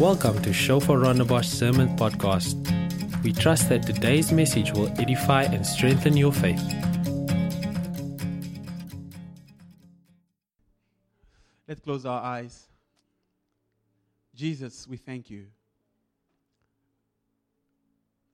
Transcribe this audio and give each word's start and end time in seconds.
Welcome 0.00 0.40
to 0.42 0.52
Shofar 0.52 0.96
Rondebosch 0.96 1.44
Sermon 1.44 1.96
Podcast. 1.96 2.56
We 3.22 3.32
trust 3.32 3.68
that 3.68 3.86
today's 3.86 4.32
message 4.32 4.72
will 4.72 4.88
edify 4.98 5.42
and 5.42 5.64
strengthen 5.64 6.16
your 6.16 6.32
faith. 6.32 6.62
Let's 11.68 11.80
close 11.80 12.04
our 12.06 12.20
eyes. 12.20 12.66
Jesus, 14.34 14.88
we 14.88 14.96
thank 14.96 15.30
you 15.30 15.44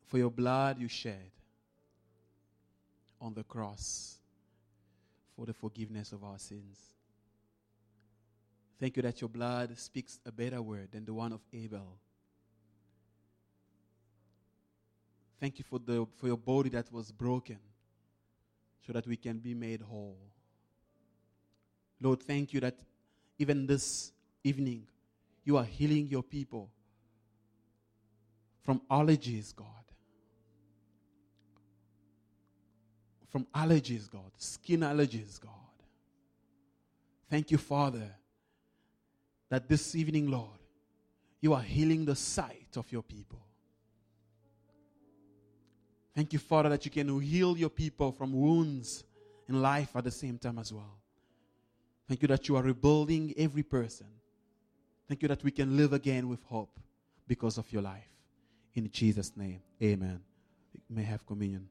for 0.06 0.16
your 0.16 0.30
blood 0.30 0.79
you 0.79 0.88
shed 0.88 1.30
on 3.20 3.34
the 3.34 3.43
cross 3.43 4.18
for 5.36 5.45
the 5.45 5.52
forgiveness 5.52 6.12
of 6.12 6.25
our 6.25 6.38
sins. 6.38 6.97
Thank 8.80 8.96
you 8.96 9.02
that 9.02 9.20
your 9.20 9.29
blood 9.29 9.76
speaks 9.76 10.20
a 10.24 10.30
better 10.30 10.62
word 10.62 10.92
than 10.92 11.04
the 11.04 11.12
one 11.12 11.32
of 11.32 11.40
Abel. 11.52 11.98
Thank 15.40 15.58
you 15.58 15.64
for, 15.64 15.79
the, 15.79 16.07
for 16.16 16.29
your 16.29 16.36
body 16.36 16.68
that 16.70 16.93
was 16.93 17.11
broken 17.11 17.58
so 18.86 18.93
that 18.93 19.06
we 19.06 19.17
can 19.17 19.39
be 19.39 19.54
made 19.54 19.82
whole. 19.82 20.18
Lord, 22.00 22.22
thank 22.22 22.53
you 22.53 22.61
that 22.61 22.76
even 23.39 23.67
this 23.67 24.12
evening 24.44 24.86
you 25.45 25.56
are 25.56 25.64
healing 25.64 26.06
your 26.06 26.22
people 26.22 26.70
from 28.62 28.81
allergies, 28.90 29.54
God. 29.54 29.67
From 33.28 33.47
allergies, 33.55 34.11
God. 34.11 34.31
Skin 34.36 34.81
allergies, 34.81 35.41
God. 35.41 35.53
Thank 37.28 37.50
you, 37.50 37.58
Father 37.58 38.17
that 39.48 39.69
this 39.69 39.94
evening, 39.94 40.30
Lord, 40.30 40.58
you 41.41 41.55
are 41.55 41.62
healing 41.62 42.05
the 42.05 42.16
sight 42.16 42.77
of 42.77 42.91
your 42.91 43.02
people. 43.02 43.41
Thank 46.14 46.33
you, 46.33 46.39
Father, 46.39 46.69
that 46.70 46.84
you 46.84 46.91
can 46.91 47.20
heal 47.20 47.56
your 47.56 47.70
people 47.70 48.11
from 48.11 48.33
wounds 48.33 49.05
in 49.48 49.62
life 49.62 49.95
at 49.95 50.05
the 50.05 50.11
same 50.11 50.36
time 50.36 50.58
as 50.58 50.73
well. 50.73 50.98
Thank 52.08 52.23
you 52.23 52.28
that 52.28 52.48
you 52.48 52.56
are 52.56 52.62
rebuilding 52.62 53.34
every 53.36 53.62
person. 53.62 54.06
Thank 55.06 55.23
you 55.23 55.28
that 55.28 55.45
we 55.45 55.51
can 55.51 55.77
live 55.77 55.92
again 55.92 56.28
with 56.28 56.42
hope 56.45 56.78
because 57.27 57.56
of 57.56 57.70
your 57.73 57.83
life. 57.83 58.08
In 58.75 58.91
Jesus' 58.91 59.33
name, 59.36 59.61
amen. 59.83 60.20
You 60.75 60.97
may 60.97 61.05
have 61.05 61.25
communion. 61.27 61.69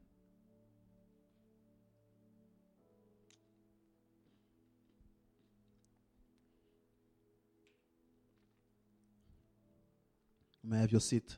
May 10.69 10.79
I 10.79 10.81
have 10.81 10.91
your 10.91 10.99
seat? 10.99 11.37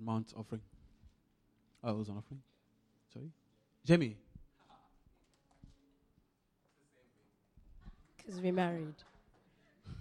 Mount 0.00 0.34
offering. 0.36 0.60
Oh, 1.82 1.92
it 1.92 1.96
was 1.96 2.08
an 2.08 2.16
offering. 2.18 2.42
Sorry. 3.12 3.30
Jamie. 3.84 4.16
Because 8.16 8.40
we're 8.40 8.52
married. 8.52 8.94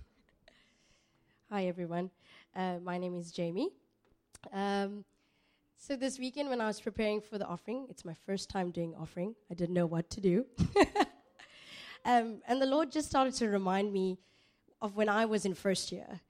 Hi, 1.52 1.68
everyone. 1.68 2.10
Uh, 2.56 2.80
my 2.84 2.98
name 2.98 3.16
is 3.16 3.32
Jamie. 3.32 3.70
Um, 4.52 5.06
so, 5.78 5.96
this 5.96 6.18
weekend, 6.18 6.50
when 6.50 6.60
I 6.60 6.66
was 6.66 6.82
preparing 6.82 7.22
for 7.22 7.38
the 7.38 7.46
offering, 7.46 7.86
it's 7.90 8.04
my 8.04 8.16
first 8.26 8.50
time 8.50 8.72
doing 8.72 8.96
offering. 9.00 9.36
I 9.52 9.54
didn't 9.54 9.76
know 9.76 9.86
what 9.86 10.10
to 10.10 10.20
do. 10.20 10.46
um, 12.06 12.42
and 12.48 12.60
the 12.60 12.66
Lord 12.66 12.92
just 12.92 13.08
started 13.08 13.36
to 13.36 13.48
remind 13.48 13.94
me 13.94 14.18
of 14.82 14.96
when 14.96 15.10
I 15.10 15.26
was 15.26 15.46
in 15.46 15.54
first 15.54 15.92
year 15.92 16.22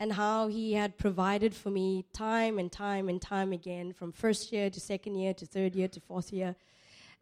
and 0.00 0.12
how 0.12 0.48
he 0.48 0.72
had 0.72 0.98
provided 0.98 1.54
for 1.54 1.70
me 1.70 2.04
time 2.12 2.58
and 2.58 2.70
time 2.70 3.08
and 3.08 3.22
time 3.22 3.52
again 3.52 3.92
from 3.92 4.12
first 4.12 4.52
year 4.52 4.68
to 4.70 4.80
second 4.80 5.14
year 5.14 5.32
to 5.34 5.46
third 5.46 5.74
year 5.74 5.88
to 5.88 6.00
fourth 6.00 6.32
year. 6.32 6.56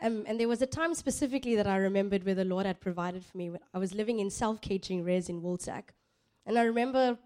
Um, 0.00 0.24
and 0.26 0.40
there 0.40 0.48
was 0.48 0.62
a 0.62 0.66
time 0.66 0.94
specifically 0.94 1.54
that 1.54 1.66
I 1.66 1.76
remembered 1.76 2.24
where 2.24 2.34
the 2.34 2.44
Lord 2.44 2.66
had 2.66 2.80
provided 2.80 3.24
for 3.24 3.36
me. 3.38 3.50
When 3.50 3.60
I 3.72 3.78
was 3.78 3.94
living 3.94 4.18
in 4.18 4.30
self 4.30 4.60
catering 4.60 5.04
res 5.04 5.28
in 5.28 5.42
Woolsack. 5.42 5.90
And 6.44 6.58
I 6.58 6.64
remember 6.64 7.18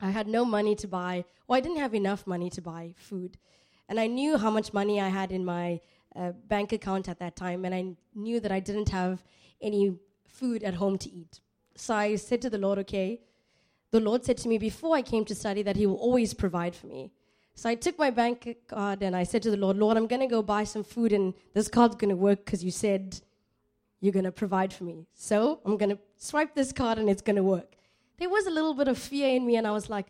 I 0.00 0.10
had 0.10 0.28
no 0.28 0.44
money 0.44 0.74
to 0.76 0.86
buy, 0.86 1.24
or 1.48 1.56
I 1.56 1.60
didn't 1.60 1.78
have 1.78 1.94
enough 1.94 2.26
money 2.26 2.50
to 2.50 2.62
buy 2.62 2.94
food. 2.96 3.36
And 3.88 3.98
I 3.98 4.06
knew 4.06 4.38
how 4.38 4.50
much 4.50 4.72
money 4.72 5.00
I 5.00 5.08
had 5.08 5.32
in 5.32 5.44
my 5.44 5.80
uh, 6.14 6.32
bank 6.46 6.72
account 6.72 7.08
at 7.08 7.18
that 7.18 7.36
time, 7.36 7.64
and 7.64 7.74
I 7.74 7.96
knew 8.14 8.38
that 8.40 8.52
I 8.52 8.60
didn't 8.60 8.90
have 8.90 9.24
any 9.60 9.98
food 10.28 10.62
at 10.62 10.74
home 10.74 10.98
to 10.98 11.10
eat. 11.10 11.40
So 11.76 11.94
I 11.94 12.16
said 12.16 12.40
to 12.42 12.50
the 12.50 12.58
Lord, 12.58 12.78
okay, 12.80 13.20
the 13.94 14.00
Lord 14.00 14.24
said 14.24 14.36
to 14.38 14.48
me 14.48 14.58
before 14.58 14.96
I 14.96 15.02
came 15.02 15.24
to 15.26 15.36
study 15.36 15.62
that 15.62 15.76
He 15.76 15.86
will 15.86 16.02
always 16.08 16.34
provide 16.34 16.74
for 16.74 16.88
me. 16.88 17.12
So 17.54 17.68
I 17.68 17.76
took 17.76 17.96
my 17.96 18.10
bank 18.10 18.56
card 18.66 19.04
and 19.04 19.14
I 19.14 19.22
said 19.22 19.40
to 19.44 19.52
the 19.52 19.56
Lord, 19.56 19.76
Lord, 19.76 19.96
I'm 19.96 20.08
going 20.08 20.20
to 20.20 20.26
go 20.26 20.42
buy 20.42 20.64
some 20.64 20.82
food 20.82 21.12
and 21.12 21.32
this 21.52 21.68
card's 21.68 21.94
going 21.94 22.08
to 22.08 22.16
work 22.16 22.44
because 22.44 22.64
you 22.64 22.72
said 22.72 23.20
you're 24.00 24.12
going 24.12 24.24
to 24.24 24.32
provide 24.32 24.72
for 24.72 24.82
me. 24.82 25.06
So 25.14 25.60
I'm 25.64 25.76
going 25.76 25.90
to 25.90 25.98
swipe 26.18 26.56
this 26.56 26.72
card 26.72 26.98
and 26.98 27.08
it's 27.08 27.22
going 27.22 27.36
to 27.36 27.44
work. 27.44 27.76
There 28.18 28.28
was 28.28 28.46
a 28.46 28.50
little 28.50 28.74
bit 28.74 28.88
of 28.88 28.98
fear 28.98 29.28
in 29.28 29.46
me 29.46 29.54
and 29.54 29.64
I 29.64 29.70
was 29.70 29.88
like, 29.88 30.06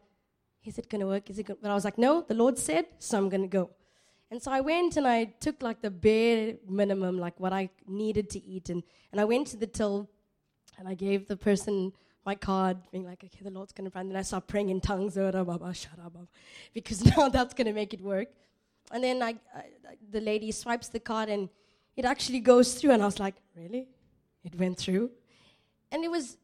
is 0.64 0.78
it 0.78 0.88
going 0.88 1.02
to 1.02 1.06
work? 1.06 1.28
Is 1.28 1.38
it 1.38 1.42
going 1.42 1.58
But 1.60 1.70
I 1.70 1.74
was 1.74 1.84
like, 1.84 1.98
no, 1.98 2.24
the 2.26 2.32
Lord 2.32 2.56
said, 2.56 2.86
so 2.98 3.18
I'm 3.18 3.28
going 3.28 3.42
to 3.42 3.48
go. 3.48 3.68
And 4.30 4.42
so 4.42 4.50
I 4.50 4.62
went 4.62 4.96
and 4.96 5.06
I 5.06 5.24
took 5.40 5.62
like 5.62 5.82
the 5.82 5.90
bare 5.90 6.54
minimum, 6.66 7.18
like 7.18 7.38
what 7.38 7.52
I 7.52 7.68
needed 7.86 8.30
to 8.30 8.42
eat. 8.42 8.70
And, 8.70 8.82
and 9.12 9.20
I 9.20 9.26
went 9.26 9.48
to 9.48 9.58
the 9.58 9.66
till 9.66 10.08
and 10.78 10.88
I 10.88 10.94
gave 10.94 11.28
the 11.28 11.36
person 11.36 11.92
my 12.24 12.34
card, 12.34 12.78
being 12.90 13.04
like, 13.04 13.22
okay, 13.22 13.40
the 13.42 13.50
Lord's 13.50 13.72
going 13.72 13.84
to 13.84 13.90
provide. 13.90 14.06
And 14.06 14.10
then 14.12 14.18
I 14.18 14.22
start 14.22 14.46
praying 14.46 14.70
in 14.70 14.80
tongues, 14.80 15.18
because 16.72 17.04
now 17.16 17.28
that's 17.28 17.54
going 17.54 17.66
to 17.66 17.72
make 17.72 17.92
it 17.94 18.00
work. 18.00 18.28
And 18.92 19.02
then 19.02 19.22
I, 19.22 19.36
I, 19.54 19.64
the 20.10 20.20
lady 20.20 20.50
swipes 20.52 20.88
the 20.88 21.00
card 21.00 21.28
and 21.28 21.48
it 21.96 22.04
actually 22.04 22.40
goes 22.40 22.74
through. 22.74 22.92
And 22.92 23.02
I 23.02 23.06
was 23.06 23.18
like, 23.18 23.34
really? 23.56 23.88
It 24.44 24.54
went 24.58 24.78
through? 24.78 25.10
And 25.90 26.04
it 26.04 26.10
was, 26.10 26.36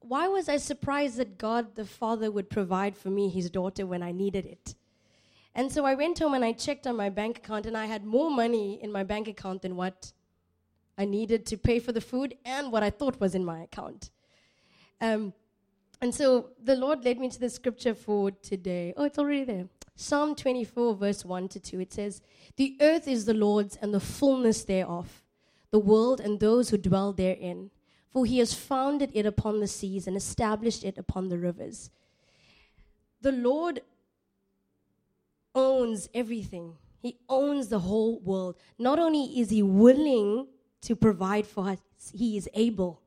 why 0.00 0.28
was 0.28 0.48
I 0.48 0.56
surprised 0.56 1.16
that 1.16 1.38
God 1.38 1.74
the 1.74 1.84
Father 1.84 2.30
would 2.30 2.50
provide 2.50 2.96
for 2.96 3.08
me 3.08 3.28
his 3.28 3.50
daughter 3.50 3.86
when 3.86 4.02
I 4.02 4.12
needed 4.12 4.44
it? 4.44 4.74
And 5.54 5.72
so 5.72 5.86
I 5.86 5.94
went 5.94 6.18
home 6.18 6.34
and 6.34 6.44
I 6.44 6.52
checked 6.52 6.86
on 6.86 6.96
my 6.96 7.08
bank 7.08 7.38
account, 7.38 7.64
and 7.64 7.78
I 7.78 7.86
had 7.86 8.04
more 8.04 8.30
money 8.30 8.78
in 8.82 8.92
my 8.92 9.04
bank 9.04 9.26
account 9.26 9.62
than 9.62 9.74
what 9.74 10.12
I 10.98 11.06
needed 11.06 11.46
to 11.46 11.56
pay 11.56 11.78
for 11.78 11.92
the 11.92 12.00
food 12.00 12.36
and 12.44 12.70
what 12.70 12.82
I 12.82 12.90
thought 12.90 13.18
was 13.20 13.34
in 13.34 13.42
my 13.42 13.62
account. 13.62 14.10
Um, 15.00 15.32
and 16.00 16.14
so 16.14 16.50
the 16.62 16.76
Lord 16.76 17.04
led 17.04 17.18
me 17.18 17.28
to 17.30 17.40
the 17.40 17.50
scripture 17.50 17.94
for 17.94 18.30
today. 18.30 18.92
Oh, 18.96 19.04
it's 19.04 19.18
already 19.18 19.44
there. 19.44 19.68
Psalm 19.94 20.34
24, 20.34 20.94
verse 20.94 21.24
1 21.24 21.48
to 21.48 21.60
2. 21.60 21.80
It 21.80 21.92
says, 21.92 22.20
The 22.56 22.76
earth 22.80 23.08
is 23.08 23.24
the 23.24 23.34
Lord's 23.34 23.76
and 23.76 23.94
the 23.94 24.00
fullness 24.00 24.64
thereof, 24.64 25.22
the 25.70 25.78
world 25.78 26.20
and 26.20 26.38
those 26.38 26.68
who 26.68 26.76
dwell 26.76 27.12
therein. 27.12 27.70
For 28.10 28.26
he 28.26 28.38
has 28.38 28.54
founded 28.54 29.10
it 29.14 29.26
upon 29.26 29.60
the 29.60 29.66
seas 29.66 30.06
and 30.06 30.16
established 30.16 30.84
it 30.84 30.98
upon 30.98 31.28
the 31.28 31.38
rivers. 31.38 31.90
The 33.22 33.32
Lord 33.32 33.80
owns 35.54 36.08
everything, 36.14 36.74
He 37.00 37.18
owns 37.28 37.68
the 37.68 37.78
whole 37.78 38.20
world. 38.20 38.56
Not 38.78 38.98
only 38.98 39.40
is 39.40 39.50
He 39.50 39.62
willing 39.62 40.46
to 40.82 40.94
provide 40.94 41.46
for 41.46 41.70
us, 41.70 41.78
He 42.12 42.36
is 42.36 42.48
able 42.54 43.00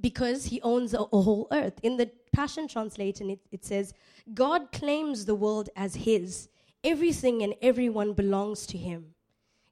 because 0.00 0.46
he 0.46 0.60
owns 0.62 0.94
a, 0.94 0.98
whole 0.98 1.48
earth. 1.52 1.78
In 1.82 1.96
the 1.96 2.10
Passion 2.32 2.68
Translation, 2.68 3.30
it, 3.30 3.40
it 3.50 3.64
says, 3.64 3.94
God 4.34 4.72
claims 4.72 5.24
the 5.24 5.34
world 5.34 5.68
as 5.76 5.94
his. 5.94 6.48
Everything 6.84 7.42
and 7.42 7.54
everyone 7.62 8.12
belongs 8.12 8.66
to 8.68 8.78
him. 8.78 9.14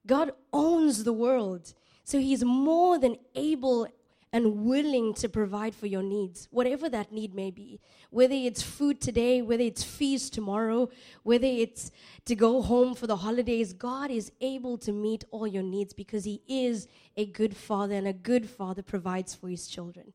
God 0.06 0.32
owns 0.52 1.04
the 1.04 1.12
world. 1.12 1.74
So 2.04 2.18
he's 2.18 2.44
more 2.44 2.98
than 2.98 3.16
able 3.34 3.88
and 4.36 4.66
willing 4.66 5.14
to 5.14 5.30
provide 5.30 5.74
for 5.74 5.86
your 5.86 6.02
needs, 6.02 6.46
whatever 6.50 6.90
that 6.90 7.10
need 7.10 7.34
may 7.34 7.50
be. 7.50 7.80
Whether 8.10 8.34
it's 8.34 8.60
food 8.60 9.00
today, 9.00 9.40
whether 9.40 9.62
it's 9.62 9.82
fees 9.82 10.28
tomorrow, 10.28 10.90
whether 11.22 11.46
it's 11.46 11.90
to 12.26 12.34
go 12.36 12.60
home 12.60 12.94
for 12.94 13.06
the 13.06 13.16
holidays, 13.16 13.72
God 13.72 14.10
is 14.10 14.30
able 14.42 14.76
to 14.76 14.92
meet 14.92 15.24
all 15.30 15.46
your 15.46 15.62
needs 15.62 15.94
because 15.94 16.24
He 16.24 16.42
is 16.46 16.86
a 17.16 17.24
good 17.24 17.56
Father, 17.56 17.94
and 17.94 18.06
a 18.06 18.12
good 18.12 18.46
Father 18.46 18.82
provides 18.82 19.34
for 19.34 19.48
His 19.48 19.68
children. 19.68 20.12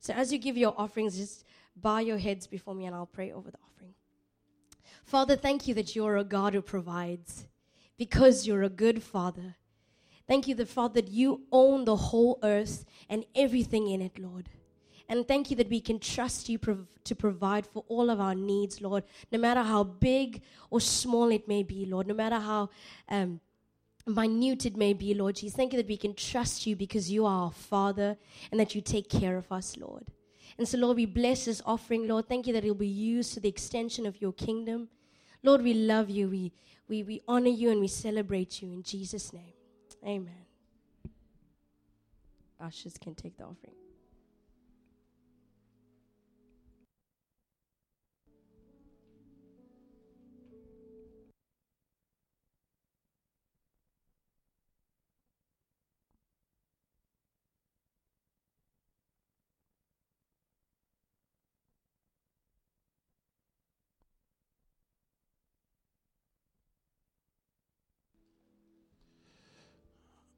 So 0.00 0.14
as 0.14 0.32
you 0.32 0.38
give 0.38 0.56
your 0.56 0.74
offerings, 0.78 1.18
just 1.18 1.44
bow 1.76 1.98
your 1.98 2.16
heads 2.16 2.46
before 2.46 2.74
me 2.74 2.86
and 2.86 2.94
I'll 2.94 3.04
pray 3.04 3.30
over 3.30 3.50
the 3.50 3.58
offering. 3.70 3.92
Father, 5.04 5.36
thank 5.36 5.68
you 5.68 5.74
that 5.74 5.94
you're 5.94 6.16
a 6.16 6.24
God 6.24 6.54
who 6.54 6.62
provides 6.62 7.44
because 7.98 8.46
you're 8.46 8.62
a 8.62 8.70
good 8.70 9.02
Father. 9.02 9.56
Thank 10.26 10.48
you, 10.48 10.54
the 10.54 10.66
Father, 10.66 11.02
that 11.02 11.10
you 11.10 11.42
own 11.52 11.84
the 11.84 11.96
whole 11.96 12.38
earth 12.42 12.84
and 13.08 13.24
everything 13.34 13.88
in 13.88 14.00
it, 14.00 14.18
Lord. 14.18 14.48
And 15.08 15.28
thank 15.28 15.50
you 15.50 15.56
that 15.56 15.68
we 15.68 15.80
can 15.80 15.98
trust 15.98 16.48
you 16.48 16.58
prov- 16.58 16.86
to 17.04 17.14
provide 17.14 17.66
for 17.66 17.84
all 17.88 18.08
of 18.08 18.20
our 18.20 18.34
needs, 18.34 18.80
Lord, 18.80 19.04
no 19.30 19.38
matter 19.38 19.62
how 19.62 19.84
big 19.84 20.40
or 20.70 20.80
small 20.80 21.30
it 21.30 21.46
may 21.46 21.62
be, 21.62 21.84
Lord, 21.84 22.06
no 22.06 22.14
matter 22.14 22.38
how 22.38 22.70
um, 23.10 23.40
minute 24.06 24.64
it 24.64 24.76
may 24.76 24.94
be, 24.94 25.12
Lord 25.12 25.36
Jesus. 25.36 25.56
Thank 25.56 25.72
you 25.72 25.76
that 25.78 25.88
we 25.88 25.98
can 25.98 26.14
trust 26.14 26.66
you 26.66 26.74
because 26.74 27.10
you 27.10 27.26
are 27.26 27.44
our 27.44 27.52
Father 27.52 28.16
and 28.50 28.58
that 28.58 28.74
you 28.74 28.80
take 28.80 29.10
care 29.10 29.36
of 29.36 29.52
us, 29.52 29.76
Lord. 29.76 30.06
And 30.56 30.66
so, 30.66 30.78
Lord, 30.78 30.96
we 30.96 31.06
bless 31.06 31.46
this 31.46 31.60
offering, 31.66 32.06
Lord. 32.06 32.28
Thank 32.28 32.46
you 32.46 32.52
that 32.52 32.64
it 32.64 32.68
will 32.68 32.74
be 32.74 32.86
used 32.86 33.34
to 33.34 33.40
the 33.40 33.48
extension 33.48 34.06
of 34.06 34.20
your 34.22 34.32
kingdom. 34.32 34.88
Lord, 35.42 35.62
we 35.62 35.74
love 35.74 36.08
you. 36.08 36.28
We, 36.28 36.52
we, 36.88 37.02
we 37.02 37.20
honor 37.28 37.48
you 37.48 37.70
and 37.70 37.80
we 37.80 37.88
celebrate 37.88 38.62
you 38.62 38.72
in 38.72 38.82
Jesus' 38.82 39.32
name. 39.32 39.52
Amen. 40.04 40.44
Ushers 42.60 42.96
can 42.98 43.14
take 43.14 43.36
the 43.36 43.44
offering. 43.44 43.74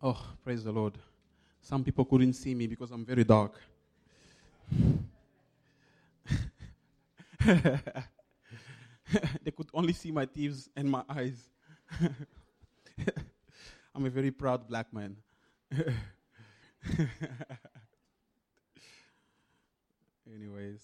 Oh, 0.09 0.25
praise 0.45 0.63
the 0.63 0.71
Lord. 0.71 0.93
Some 1.61 1.83
people 1.83 2.05
couldn't 2.05 2.35
see 2.35 2.55
me 2.55 2.69
because 2.69 2.93
I'm 2.93 3.05
very 3.05 3.25
dark. 3.25 3.61
they 7.45 7.73
could 9.51 9.69
only 9.75 9.93
see 9.93 10.13
my 10.13 10.25
teeth 10.25 10.69
and 10.77 10.89
my 10.89 11.03
eyes. 11.09 11.49
I'm 13.93 14.07
a 14.07 14.11
very 14.11 14.31
proud 14.31 14.69
black 14.69 14.93
man. 14.93 15.17
Anyways, 20.33 20.83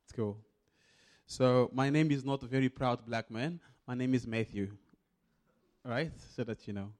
let's 0.00 0.12
go. 0.16 0.38
So, 1.26 1.68
my 1.74 1.90
name 1.90 2.10
is 2.10 2.24
not 2.24 2.42
a 2.42 2.46
very 2.46 2.70
proud 2.70 3.04
black 3.04 3.30
man. 3.30 3.60
My 3.86 3.94
name 3.94 4.14
is 4.14 4.26
Matthew. 4.26 4.70
Right, 5.88 6.12
so 6.36 6.44
that 6.44 6.68
you 6.68 6.74
know. 6.74 6.92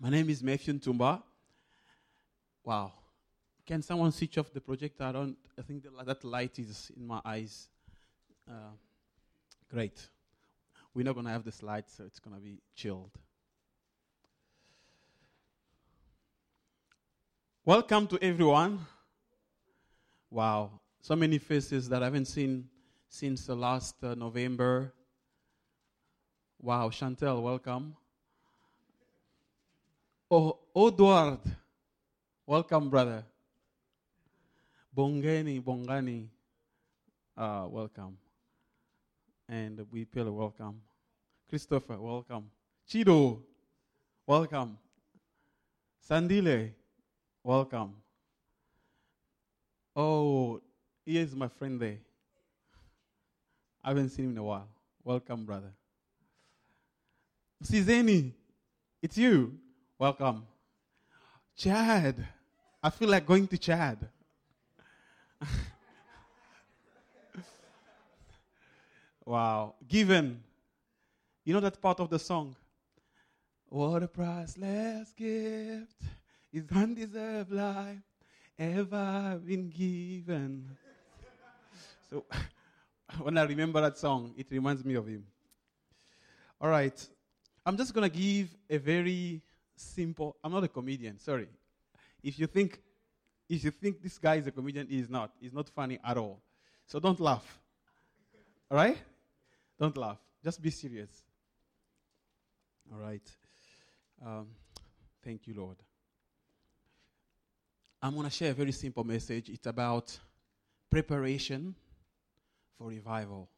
My 0.00 0.08
name 0.08 0.30
is 0.30 0.40
Matthew 0.40 0.78
Tumba. 0.78 1.20
Wow. 2.62 2.92
Can 3.66 3.82
someone 3.82 4.12
switch 4.12 4.38
off 4.38 4.52
the 4.52 4.60
projector? 4.60 5.02
I 5.02 5.10
don't. 5.10 5.36
I 5.58 5.62
think 5.62 5.82
the, 5.82 6.04
that 6.04 6.22
light 6.22 6.60
is 6.60 6.92
in 6.96 7.04
my 7.04 7.20
eyes. 7.24 7.66
Uh, 8.48 8.76
great. 9.68 10.00
We're 10.94 11.04
not 11.04 11.14
going 11.14 11.26
to 11.26 11.32
have 11.32 11.42
the 11.42 11.50
slides, 11.50 11.92
so 11.96 12.04
it's 12.04 12.20
going 12.20 12.36
to 12.36 12.40
be 12.40 12.60
chilled. 12.76 13.10
Welcome 17.64 18.06
to 18.06 18.18
everyone. 18.22 18.78
Wow, 20.30 20.70
so 21.00 21.16
many 21.16 21.38
faces 21.38 21.88
that 21.88 22.00
I 22.00 22.04
haven't 22.04 22.26
seen 22.26 22.68
since 23.08 23.46
the 23.46 23.56
last 23.56 23.96
uh, 24.04 24.14
November. 24.14 24.94
Wow, 26.62 26.90
Chantel, 26.90 27.42
welcome. 27.42 27.96
Oh, 30.30 30.60
Edward, 30.76 31.40
welcome, 32.46 32.88
brother. 32.88 33.24
Bongani, 34.96 35.60
Bongani, 35.60 36.28
uh, 37.36 37.66
welcome. 37.68 38.16
And 39.48 39.84
we 39.90 40.04
feel 40.04 40.30
welcome. 40.30 40.80
Christopher, 41.48 41.98
welcome. 41.98 42.48
Chido, 42.88 43.40
welcome. 44.24 44.78
Sandile, 46.08 46.70
welcome. 47.42 47.94
Oh, 49.96 50.60
here's 51.04 51.34
my 51.34 51.48
friend 51.48 51.80
there. 51.80 51.98
I 53.82 53.88
haven't 53.88 54.10
seen 54.10 54.26
him 54.26 54.30
in 54.30 54.38
a 54.38 54.44
while. 54.44 54.68
Welcome, 55.02 55.44
brother. 55.44 55.72
Sizeni, 57.62 58.32
it's 59.00 59.16
you. 59.16 59.56
Welcome. 59.98 60.44
Chad. 61.56 62.26
I 62.82 62.90
feel 62.90 63.08
like 63.08 63.24
going 63.24 63.46
to 63.46 63.56
Chad. 63.56 64.08
wow. 69.24 69.74
Given. 69.86 70.42
You 71.44 71.54
know 71.54 71.60
that 71.60 71.80
part 71.80 72.00
of 72.00 72.10
the 72.10 72.18
song? 72.18 72.56
What 73.68 74.02
a 74.02 74.08
priceless 74.08 75.12
gift 75.12 76.02
is 76.52 76.64
undeserved 76.74 77.52
life 77.52 78.02
ever 78.58 79.40
been 79.44 79.70
given. 79.70 80.68
so 82.10 82.24
when 83.20 83.38
I 83.38 83.44
remember 83.44 83.80
that 83.80 83.96
song, 83.98 84.34
it 84.36 84.48
reminds 84.50 84.84
me 84.84 84.94
of 84.94 85.06
him. 85.06 85.24
All 86.60 86.68
right. 86.68 87.08
I'm 87.64 87.76
just 87.76 87.94
going 87.94 88.10
to 88.10 88.16
give 88.16 88.54
a 88.68 88.78
very 88.78 89.42
simple 89.76 90.36
I'm 90.42 90.52
not 90.52 90.64
a 90.64 90.68
comedian, 90.68 91.18
sorry. 91.18 91.48
If 92.22 92.38
you 92.38 92.46
think 92.46 92.80
if 93.48 93.64
you 93.64 93.70
think 93.70 94.02
this 94.02 94.18
guy 94.18 94.36
is 94.36 94.46
a 94.46 94.50
comedian, 94.50 94.86
he 94.88 94.98
is 94.98 95.10
not. 95.10 95.32
He's 95.40 95.52
not 95.52 95.68
funny 95.68 95.98
at 96.04 96.16
all. 96.16 96.40
So 96.86 96.98
don't 96.98 97.20
laugh. 97.20 97.60
All 98.70 98.76
right? 98.76 98.96
Don't 99.78 99.96
laugh. 99.96 100.18
Just 100.42 100.62
be 100.62 100.70
serious. 100.70 101.10
All 102.90 102.98
right. 102.98 103.28
Um, 104.24 104.48
thank 105.22 105.46
you, 105.46 105.54
Lord. 105.54 105.76
I'm 108.00 108.14
going 108.14 108.24
to 108.24 108.30
share 108.30 108.50
a 108.50 108.54
very 108.54 108.72
simple 108.72 109.04
message. 109.04 109.48
It's 109.48 109.66
about 109.66 110.18
preparation 110.90 111.74
for 112.78 112.88
revival. 112.88 113.48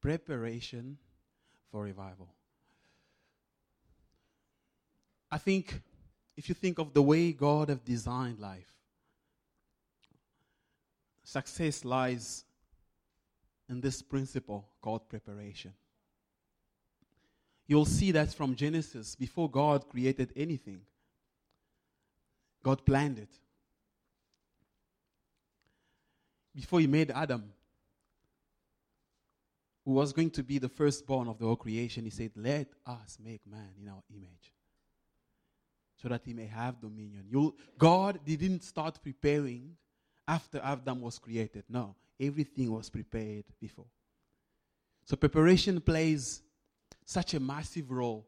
Preparation 0.00 0.96
for 1.70 1.82
revival. 1.82 2.28
I 5.30 5.38
think 5.38 5.80
if 6.36 6.48
you 6.48 6.54
think 6.54 6.78
of 6.78 6.92
the 6.92 7.02
way 7.02 7.32
God 7.32 7.68
has 7.68 7.78
designed 7.78 8.38
life, 8.38 8.72
success 11.22 11.84
lies 11.84 12.44
in 13.68 13.80
this 13.80 14.02
principle 14.02 14.68
called 14.80 15.08
preparation. 15.08 15.72
You'll 17.68 17.84
see 17.84 18.10
that 18.10 18.34
from 18.34 18.56
Genesis, 18.56 19.14
before 19.14 19.48
God 19.48 19.88
created 19.88 20.32
anything, 20.34 20.80
God 22.64 22.84
planned 22.84 23.18
it. 23.18 23.30
Before 26.52 26.80
He 26.80 26.88
made 26.88 27.12
Adam, 27.12 27.52
who 29.84 29.92
was 29.92 30.12
going 30.12 30.30
to 30.30 30.42
be 30.42 30.58
the 30.58 30.68
firstborn 30.68 31.28
of 31.28 31.38
the 31.38 31.46
whole 31.46 31.56
creation, 31.56 32.04
He 32.04 32.10
said, 32.10 32.32
Let 32.36 32.68
us 32.86 33.18
make 33.22 33.46
man 33.46 33.70
in 33.80 33.88
our 33.88 34.02
image 34.14 34.52
so 36.00 36.08
that 36.08 36.22
he 36.24 36.32
may 36.32 36.46
have 36.46 36.80
dominion. 36.80 37.24
you 37.30 37.54
God 37.78 38.20
didn't 38.24 38.62
start 38.62 38.98
preparing 39.02 39.76
after 40.26 40.60
Adam 40.62 41.02
was 41.02 41.18
created. 41.18 41.64
No, 41.68 41.94
everything 42.18 42.72
was 42.72 42.88
prepared 42.88 43.44
before. 43.60 43.86
So 45.04 45.16
preparation 45.16 45.80
plays 45.80 46.42
such 47.04 47.34
a 47.34 47.40
massive 47.40 47.90
role 47.90 48.26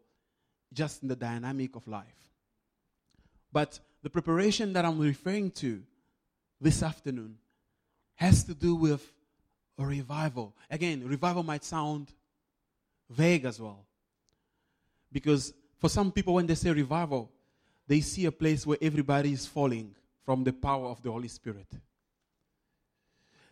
just 0.73 1.02
in 1.02 1.09
the 1.09 1.16
dynamic 1.16 1.76
of 1.76 1.87
life. 1.87 2.06
But 3.52 3.78
the 4.02 4.11
preparation 4.11 4.73
that 4.73 4.85
I'm 4.85 4.99
referring 4.99 5.50
to 5.52 5.82
this 6.61 6.82
afternoon 6.82 7.37
has 8.16 8.44
to 8.44 8.54
do 8.54 8.75
with 8.75 9.12
a 9.78 9.84
revival. 9.84 10.54
Again, 10.70 11.06
revival 11.06 11.42
might 11.42 11.64
sound 11.64 12.12
vague 13.08 13.44
as 13.44 13.60
well. 13.60 13.84
Because 15.10 15.52
for 15.78 15.88
some 15.88 16.12
people, 16.12 16.34
when 16.34 16.46
they 16.46 16.54
say 16.54 16.70
revival, 16.70 17.30
they 17.86 18.00
see 18.00 18.26
a 18.26 18.32
place 18.32 18.66
where 18.66 18.78
everybody 18.80 19.32
is 19.32 19.46
falling 19.46 19.94
from 20.24 20.44
the 20.44 20.52
power 20.52 20.86
of 20.86 21.02
the 21.02 21.10
Holy 21.10 21.28
Spirit. 21.28 21.66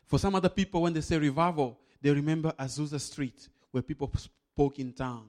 For 0.07 0.19
some 0.19 0.35
other 0.35 0.49
people, 0.49 0.83
when 0.83 0.93
they 0.93 1.01
say 1.01 1.19
revival, 1.19 1.79
they 2.01 2.11
remember 2.11 2.53
Azusa 2.59 3.01
Street, 3.01 3.49
where 3.71 3.83
people 3.83 4.11
spoke 4.17 4.79
in 4.79 4.93
tongue. 4.93 5.29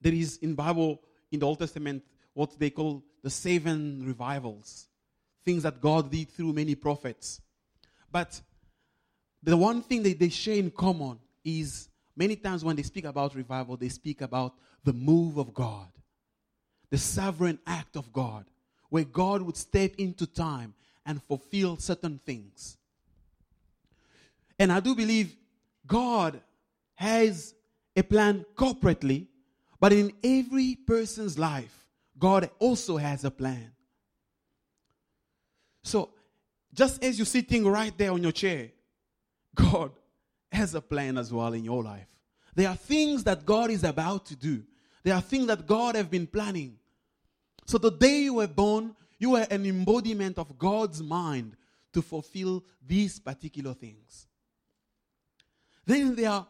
There 0.00 0.14
is 0.14 0.38
in 0.38 0.54
Bible, 0.54 1.00
in 1.30 1.40
the 1.40 1.46
Old 1.46 1.58
Testament, 1.58 2.02
what 2.32 2.58
they 2.58 2.70
call 2.70 3.04
the 3.22 3.30
seven 3.30 4.04
revivals, 4.06 4.86
things 5.44 5.64
that 5.64 5.80
God 5.80 6.10
did 6.10 6.30
through 6.30 6.52
many 6.52 6.74
prophets. 6.74 7.40
But 8.10 8.40
the 9.42 9.56
one 9.56 9.82
thing 9.82 10.02
that 10.02 10.18
they 10.18 10.28
share 10.28 10.56
in 10.56 10.70
common 10.70 11.18
is 11.44 11.88
many 12.16 12.36
times 12.36 12.64
when 12.64 12.76
they 12.76 12.82
speak 12.82 13.04
about 13.04 13.34
revival, 13.34 13.76
they 13.76 13.88
speak 13.88 14.20
about 14.20 14.54
the 14.84 14.92
move 14.92 15.38
of 15.38 15.52
God 15.54 15.88
the 16.90 16.98
sovereign 16.98 17.58
act 17.66 17.96
of 17.96 18.12
God, 18.12 18.44
where 18.88 19.04
God 19.04 19.42
would 19.42 19.56
step 19.56 19.94
into 19.98 20.26
time 20.26 20.74
and 21.04 21.22
fulfill 21.22 21.76
certain 21.76 22.20
things. 22.24 22.76
And 24.58 24.72
I 24.72 24.80
do 24.80 24.94
believe 24.94 25.36
God 25.86 26.40
has 26.94 27.54
a 27.94 28.02
plan 28.02 28.44
corporately, 28.56 29.26
but 29.80 29.92
in 29.92 30.12
every 30.24 30.74
person's 30.74 31.38
life, 31.38 31.86
God 32.18 32.50
also 32.58 32.96
has 32.96 33.24
a 33.24 33.30
plan. 33.30 33.70
So, 35.84 36.10
just 36.74 37.02
as 37.02 37.18
you're 37.18 37.26
sitting 37.26 37.66
right 37.66 37.96
there 37.96 38.12
on 38.12 38.22
your 38.22 38.32
chair, 38.32 38.70
God 39.54 39.92
has 40.52 40.74
a 40.74 40.80
plan 40.80 41.18
as 41.18 41.32
well 41.32 41.52
in 41.52 41.64
your 41.64 41.82
life. 41.82 42.06
There 42.54 42.68
are 42.68 42.76
things 42.76 43.24
that 43.24 43.44
God 43.46 43.70
is 43.70 43.84
about 43.84 44.26
to 44.26 44.36
do. 44.36 44.62
There 45.02 45.14
are 45.14 45.20
things 45.20 45.46
that 45.46 45.66
God 45.66 45.94
have 45.94 46.10
been 46.10 46.26
planning. 46.26 46.76
So 47.66 47.78
the 47.78 47.90
day 47.90 48.20
you 48.20 48.34
were 48.34 48.46
born, 48.46 48.94
you 49.18 49.30
were 49.30 49.46
an 49.50 49.66
embodiment 49.66 50.38
of 50.38 50.58
God's 50.58 51.02
mind 51.02 51.56
to 51.92 52.02
fulfill 52.02 52.64
these 52.86 53.18
particular 53.18 53.74
things. 53.74 54.26
Then 55.86 56.14
there 56.14 56.30
are 56.30 56.46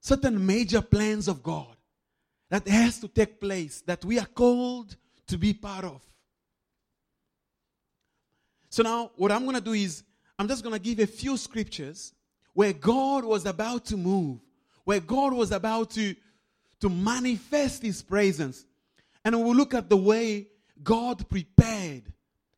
certain 0.00 0.44
major 0.44 0.82
plans 0.82 1.28
of 1.28 1.42
God 1.42 1.76
that 2.48 2.66
has 2.66 2.98
to 3.00 3.08
take 3.08 3.40
place 3.40 3.82
that 3.86 4.04
we 4.04 4.18
are 4.18 4.26
called 4.26 4.96
to 5.28 5.38
be 5.38 5.54
part 5.54 5.84
of. 5.84 6.02
So 8.70 8.82
now 8.84 9.10
what 9.16 9.32
I'm 9.32 9.42
going 9.42 9.56
to 9.56 9.60
do 9.60 9.72
is 9.72 10.04
I'm 10.38 10.48
just 10.48 10.62
going 10.62 10.72
to 10.72 10.80
give 10.80 11.00
a 11.00 11.06
few 11.06 11.36
scriptures 11.36 12.14
where 12.54 12.72
God 12.72 13.24
was 13.24 13.44
about 13.44 13.84
to 13.86 13.96
move, 13.96 14.38
where 14.84 15.00
God 15.00 15.32
was 15.32 15.52
about 15.52 15.90
to, 15.90 16.14
to 16.80 16.88
manifest 16.88 17.82
his 17.82 18.02
presence. 18.02 18.64
And 19.24 19.38
we'll 19.42 19.54
look 19.54 19.74
at 19.74 19.90
the 19.90 19.96
way 19.96 20.48
God 20.82 21.28
prepared 21.28 22.04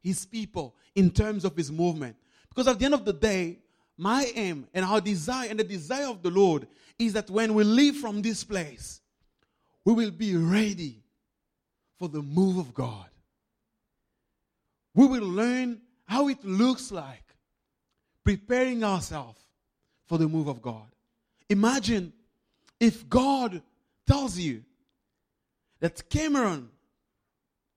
his 0.01 0.25
people 0.27 0.77
in 0.95 1.11
terms 1.11 1.45
of 1.45 1.57
his 1.57 1.73
movement. 1.73 2.17
Because 2.49 2.69
at 2.69 2.79
the 2.79 2.85
end 2.85 2.95
of 2.95 3.05
the 3.05 3.13
day, 3.13 3.59
my 3.97 4.31
aim 4.35 4.67
and 4.75 4.85
our 4.85 5.01
desire 5.01 5.49
and 5.49 5.59
the 5.59 5.65
desire 5.65 6.09
of 6.09 6.23
the 6.23 6.31
Lord 6.31 6.67
is 6.99 7.15
that 7.15 7.31
when 7.31 7.55
we 7.55 7.65
leave 7.65 7.97
from 7.97 8.23
this 8.23 8.45
place, 8.45 9.01
we 9.85 9.93
will 9.93 10.11
be 10.11 10.37
ready 10.37 11.03
for 11.99 12.09
the 12.09 12.23
move 12.23 12.59
of 12.59 12.75
God. 12.75 13.07
We 14.95 15.07
will 15.07 15.27
learn 15.27 15.81
how 16.07 16.29
it 16.29 16.45
looks 16.45 16.93
like 16.93 17.25
preparing 18.25 18.85
ourselves 18.85 19.41
for 20.07 20.19
the 20.19 20.29
move 20.29 20.49
of 20.49 20.61
God. 20.61 20.87
Imagine 21.49 22.13
if 22.79 23.09
God 23.09 23.63
tells 24.07 24.39
you 24.39 24.65
that 25.81 26.09
Cameron, 26.09 26.69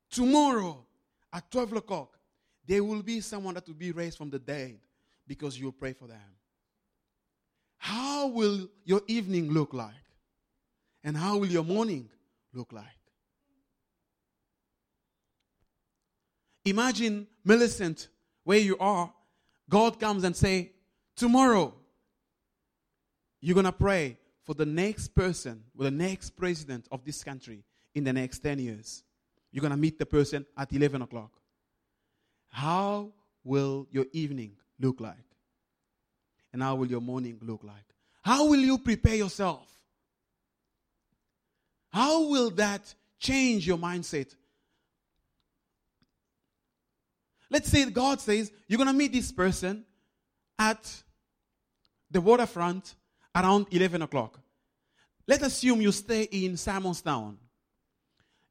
tomorrow 0.10 0.86
at 1.34 1.50
12 1.52 1.74
o'clock, 1.74 2.18
there 2.68 2.84
will 2.84 3.02
be 3.02 3.22
someone 3.22 3.54
that 3.56 3.68
will 3.68 3.76
be 3.76 3.92
raised 3.92 4.18
from 4.18 4.30
the 4.30 4.40
dead 4.40 4.78
because 5.28 5.60
you 5.60 5.72
pray 5.72 5.94
for 5.94 6.08
them. 6.08 6.18
How 7.78 8.28
will 8.28 8.68
your 8.84 9.02
evening 9.08 9.52
look 9.52 9.74
like? 9.74 9.94
And 11.04 11.16
how 11.16 11.38
will 11.38 11.48
your 11.48 11.64
morning 11.64 12.10
look 12.54 12.74
like? 12.74 12.86
Imagine 16.66 17.28
Millicent 17.44 18.08
where 18.46 18.60
you 18.60 18.78
are. 18.78 19.12
God 19.70 20.00
comes 20.00 20.24
and 20.24 20.36
say, 20.36 20.72
tomorrow 21.18 21.74
you're 23.42 23.56
going 23.56 23.66
to 23.66 23.72
pray 23.74 24.18
for 24.46 24.54
the 24.54 24.66
next 24.66 25.10
person, 25.10 25.64
or 25.78 25.86
the 25.86 25.92
next 25.92 26.30
president 26.32 26.88
of 26.92 27.04
this 27.04 27.24
country 27.24 27.64
in 27.96 28.04
the 28.04 28.14
next 28.14 28.40
10 28.40 28.60
years. 28.60 29.04
You're 29.52 29.62
going 29.62 29.72
to 29.72 29.78
meet 29.78 29.98
the 29.98 30.06
person 30.06 30.46
at 30.56 30.72
11 30.72 31.02
o'clock. 31.02 31.32
How 32.50 33.12
will 33.44 33.88
your 33.90 34.06
evening 34.14 34.52
look 34.80 35.02
like? 35.02 35.16
And 36.54 36.62
how 36.62 36.76
will 36.76 36.88
your 36.88 37.02
morning 37.02 37.40
look 37.42 37.64
like? 37.64 37.86
How 38.22 38.46
will 38.48 38.60
you 38.60 38.78
prepare 38.78 39.16
yourself? 39.16 39.68
How 41.92 42.28
will 42.28 42.52
that 42.52 42.94
change 43.20 43.66
your 43.66 43.78
mindset? 43.78 44.36
Let's 47.56 47.72
say 47.72 47.90
God 47.90 48.20
says 48.20 48.52
you're 48.68 48.76
going 48.76 48.90
to 48.90 48.94
meet 48.94 49.14
this 49.14 49.32
person 49.32 49.86
at 50.60 51.04
the 52.12 52.20
waterfront 52.20 52.96
around 53.34 53.68
11 53.72 54.02
o'clock. 54.02 54.42
Let's 55.26 55.42
assume 55.42 55.80
you 55.80 55.94
stay 55.94 56.24
in 56.24 56.56
Simonstown. 56.56 57.38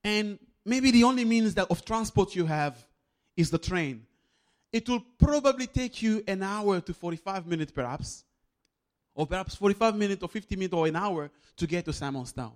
And 0.03 0.39
maybe 0.65 0.91
the 0.91 1.05
only 1.05 1.27
means 1.27 1.53
that 1.53 1.71
of 1.71 1.85
transport 1.85 2.35
you 2.35 2.47
have 2.47 2.83
is 3.37 3.51
the 3.51 3.59
train. 3.59 4.07
It 4.73 4.89
will 4.89 5.05
probably 5.19 5.67
take 5.67 6.01
you 6.01 6.25
an 6.27 6.43
hour 6.43 6.81
to 6.81 6.95
45 6.95 7.47
minutes, 7.47 7.73
perhaps, 7.73 8.25
or 9.15 9.27
perhaps 9.27 9.55
45 9.55 9.97
minutes 9.97 10.23
or 10.23 10.31
50 10.31 10.57
minutes 10.57 10.73
or 10.73 10.87
an 10.87 10.97
hour 10.97 11.31
to 11.59 11.67
get 11.67 11.85
to 11.85 11.91
Simonstown. 11.91 12.55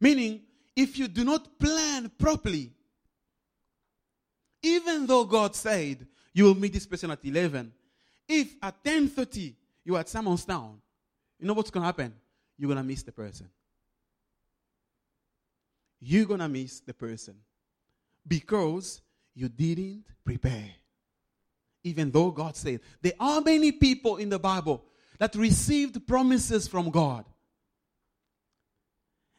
Meaning, 0.00 0.40
if 0.74 0.98
you 0.98 1.08
do 1.08 1.24
not 1.24 1.58
plan 1.58 2.10
properly, 2.18 2.72
even 4.66 5.06
though 5.06 5.24
God 5.24 5.54
said 5.54 6.06
you 6.32 6.44
will 6.44 6.56
meet 6.56 6.72
this 6.72 6.86
person 6.86 7.10
at 7.12 7.24
11, 7.24 7.72
if 8.28 8.54
at 8.60 8.82
10:30 8.82 9.54
you 9.84 9.94
are 9.94 10.00
at 10.00 10.06
Simonstown, 10.06 10.74
you 11.38 11.46
know 11.46 11.54
what's 11.54 11.70
going 11.70 11.82
to 11.82 11.86
happen? 11.86 12.12
You're 12.58 12.68
going 12.68 12.78
to 12.78 12.82
miss 12.82 13.02
the 13.02 13.12
person. 13.12 13.48
You're 16.00 16.26
going 16.26 16.40
to 16.40 16.48
miss 16.48 16.80
the 16.80 16.94
person 16.94 17.36
because 18.26 19.00
you 19.34 19.48
didn't 19.48 20.04
prepare. 20.24 20.70
Even 21.84 22.10
though 22.10 22.32
God 22.32 22.56
said, 22.56 22.80
there 23.00 23.12
are 23.20 23.40
many 23.40 23.70
people 23.70 24.16
in 24.16 24.28
the 24.28 24.38
Bible 24.38 24.82
that 25.18 25.36
received 25.36 26.06
promises 26.06 26.66
from 26.66 26.90
God 26.90 27.24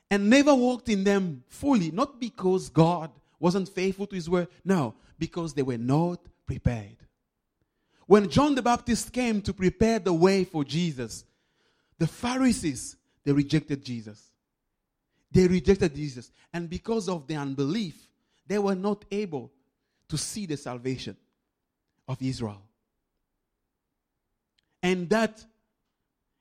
and 0.10 0.30
never 0.30 0.56
walked 0.56 0.88
in 0.88 1.04
them 1.04 1.44
fully, 1.50 1.92
not 1.92 2.18
because 2.20 2.70
God 2.70 3.12
wasn't 3.40 3.70
faithful 3.70 4.08
to 4.08 4.16
his 4.16 4.30
word, 4.30 4.48
no, 4.64 4.96
because 5.20 5.54
they 5.54 5.64
were 5.64 5.78
not 5.78 6.20
prepared. 6.46 6.98
When 8.06 8.30
John 8.30 8.56
the 8.56 8.62
Baptist 8.62 9.12
came 9.12 9.42
to 9.42 9.54
prepare 9.54 10.00
the 10.00 10.14
way 10.14 10.44
for 10.44 10.64
Jesus, 10.64 11.26
the 12.00 12.08
Pharisees, 12.08 12.96
they 13.26 13.34
rejected 13.34 13.84
Jesus. 13.84 14.32
They 15.32 15.48
rejected 15.48 15.94
Jesus. 15.94 16.32
And 16.54 16.70
because 16.70 17.10
of 17.10 17.28
their 17.28 17.40
unbelief, 17.40 18.08
they 18.48 18.58
were 18.58 18.76
not 18.76 19.04
able 19.12 19.52
to 20.08 20.18
see 20.18 20.46
the 20.46 20.56
salvation 20.56 21.18
of 22.08 22.22
Israel. 22.22 22.62
And 24.82 25.10
that 25.10 25.44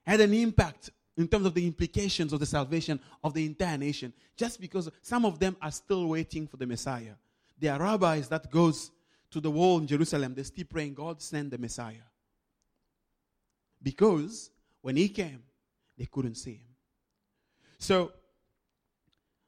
had 0.05 0.21
an 0.21 0.33
impact 0.33 0.91
in 1.17 1.27
terms 1.27 1.45
of 1.47 1.53
the 1.53 1.65
implications 1.65 2.31
of 2.31 2.39
the 2.39 2.45
salvation 2.45 2.99
of 3.23 3.33
the 3.33 3.45
entire 3.45 3.77
nation 3.77 4.13
just 4.35 4.61
because 4.61 4.89
some 5.01 5.25
of 5.25 5.39
them 5.39 5.57
are 5.61 5.71
still 5.71 6.07
waiting 6.07 6.47
for 6.47 6.57
the 6.57 6.65
messiah. 6.65 7.13
There 7.59 7.73
are 7.73 7.79
rabbis 7.79 8.29
that 8.29 8.51
goes 8.51 8.91
to 9.31 9.41
the 9.41 9.51
wall 9.51 9.79
in 9.79 9.87
jerusalem 9.87 10.33
they're 10.33 10.43
still 10.43 10.65
praying 10.69 10.93
god 10.93 11.21
send 11.21 11.51
the 11.51 11.57
messiah. 11.57 12.07
Because 13.81 14.51
when 14.81 14.95
he 14.95 15.09
came 15.09 15.43
they 15.97 16.05
couldn't 16.05 16.35
see 16.35 16.53
him. 16.53 16.75
So 17.79 18.11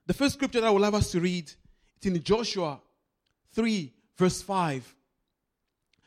the 0.05 0.13
first 0.13 0.33
scripture 0.33 0.61
that 0.61 0.67
i 0.67 0.71
will 0.71 0.83
have 0.83 0.95
us 0.95 1.11
to 1.11 1.19
read 1.19 1.51
it's 1.97 2.05
in 2.05 2.21
joshua 2.23 2.79
3 3.53 3.93
verse 4.17 4.41
5 4.41 4.95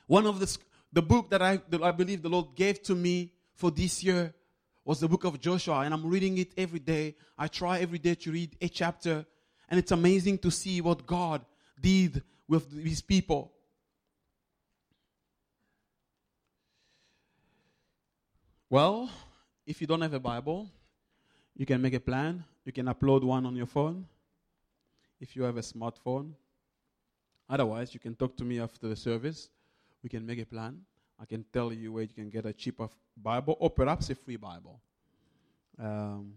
one 0.06 0.26
of 0.26 0.40
the 0.40 0.58
the 0.92 1.02
book 1.02 1.30
that 1.30 1.40
I, 1.40 1.60
that 1.70 1.82
I 1.82 1.90
believe 1.90 2.22
the 2.22 2.28
lord 2.28 2.54
gave 2.54 2.82
to 2.82 2.94
me 2.94 3.32
for 3.54 3.70
this 3.70 4.04
year 4.04 4.34
was 4.84 5.00
the 5.00 5.08
book 5.08 5.24
of 5.24 5.40
Joshua, 5.40 5.80
and 5.80 5.94
I'm 5.94 6.06
reading 6.06 6.38
it 6.38 6.52
every 6.56 6.80
day. 6.80 7.14
I 7.38 7.46
try 7.48 7.78
every 7.80 7.98
day 7.98 8.14
to 8.16 8.32
read 8.32 8.56
a 8.60 8.68
chapter, 8.68 9.24
and 9.68 9.78
it's 9.78 9.92
amazing 9.92 10.38
to 10.38 10.50
see 10.50 10.80
what 10.80 11.06
God 11.06 11.44
did 11.80 12.22
with 12.48 12.70
these 12.70 13.00
people. 13.00 13.52
Well, 18.68 19.10
if 19.66 19.80
you 19.80 19.86
don't 19.86 20.00
have 20.00 20.14
a 20.14 20.20
Bible, 20.20 20.68
you 21.54 21.66
can 21.66 21.80
make 21.82 21.94
a 21.94 22.00
plan. 22.00 22.44
You 22.64 22.72
can 22.72 22.86
upload 22.86 23.22
one 23.22 23.44
on 23.46 23.54
your 23.54 23.66
phone 23.66 24.06
if 25.20 25.36
you 25.36 25.42
have 25.42 25.56
a 25.56 25.60
smartphone. 25.60 26.32
Otherwise, 27.48 27.92
you 27.92 28.00
can 28.00 28.14
talk 28.14 28.36
to 28.38 28.44
me 28.44 28.58
after 28.60 28.88
the 28.88 28.96
service. 28.96 29.50
We 30.02 30.08
can 30.08 30.24
make 30.24 30.40
a 30.40 30.46
plan. 30.46 30.80
I 31.22 31.24
can 31.24 31.44
tell 31.52 31.72
you 31.72 31.92
where 31.92 32.02
you 32.02 32.08
can 32.08 32.30
get 32.30 32.44
a 32.46 32.52
cheaper 32.52 32.88
Bible 33.16 33.56
or 33.60 33.70
perhaps 33.70 34.10
a 34.10 34.16
free 34.16 34.36
Bible. 34.36 34.80
Um, 35.78 36.34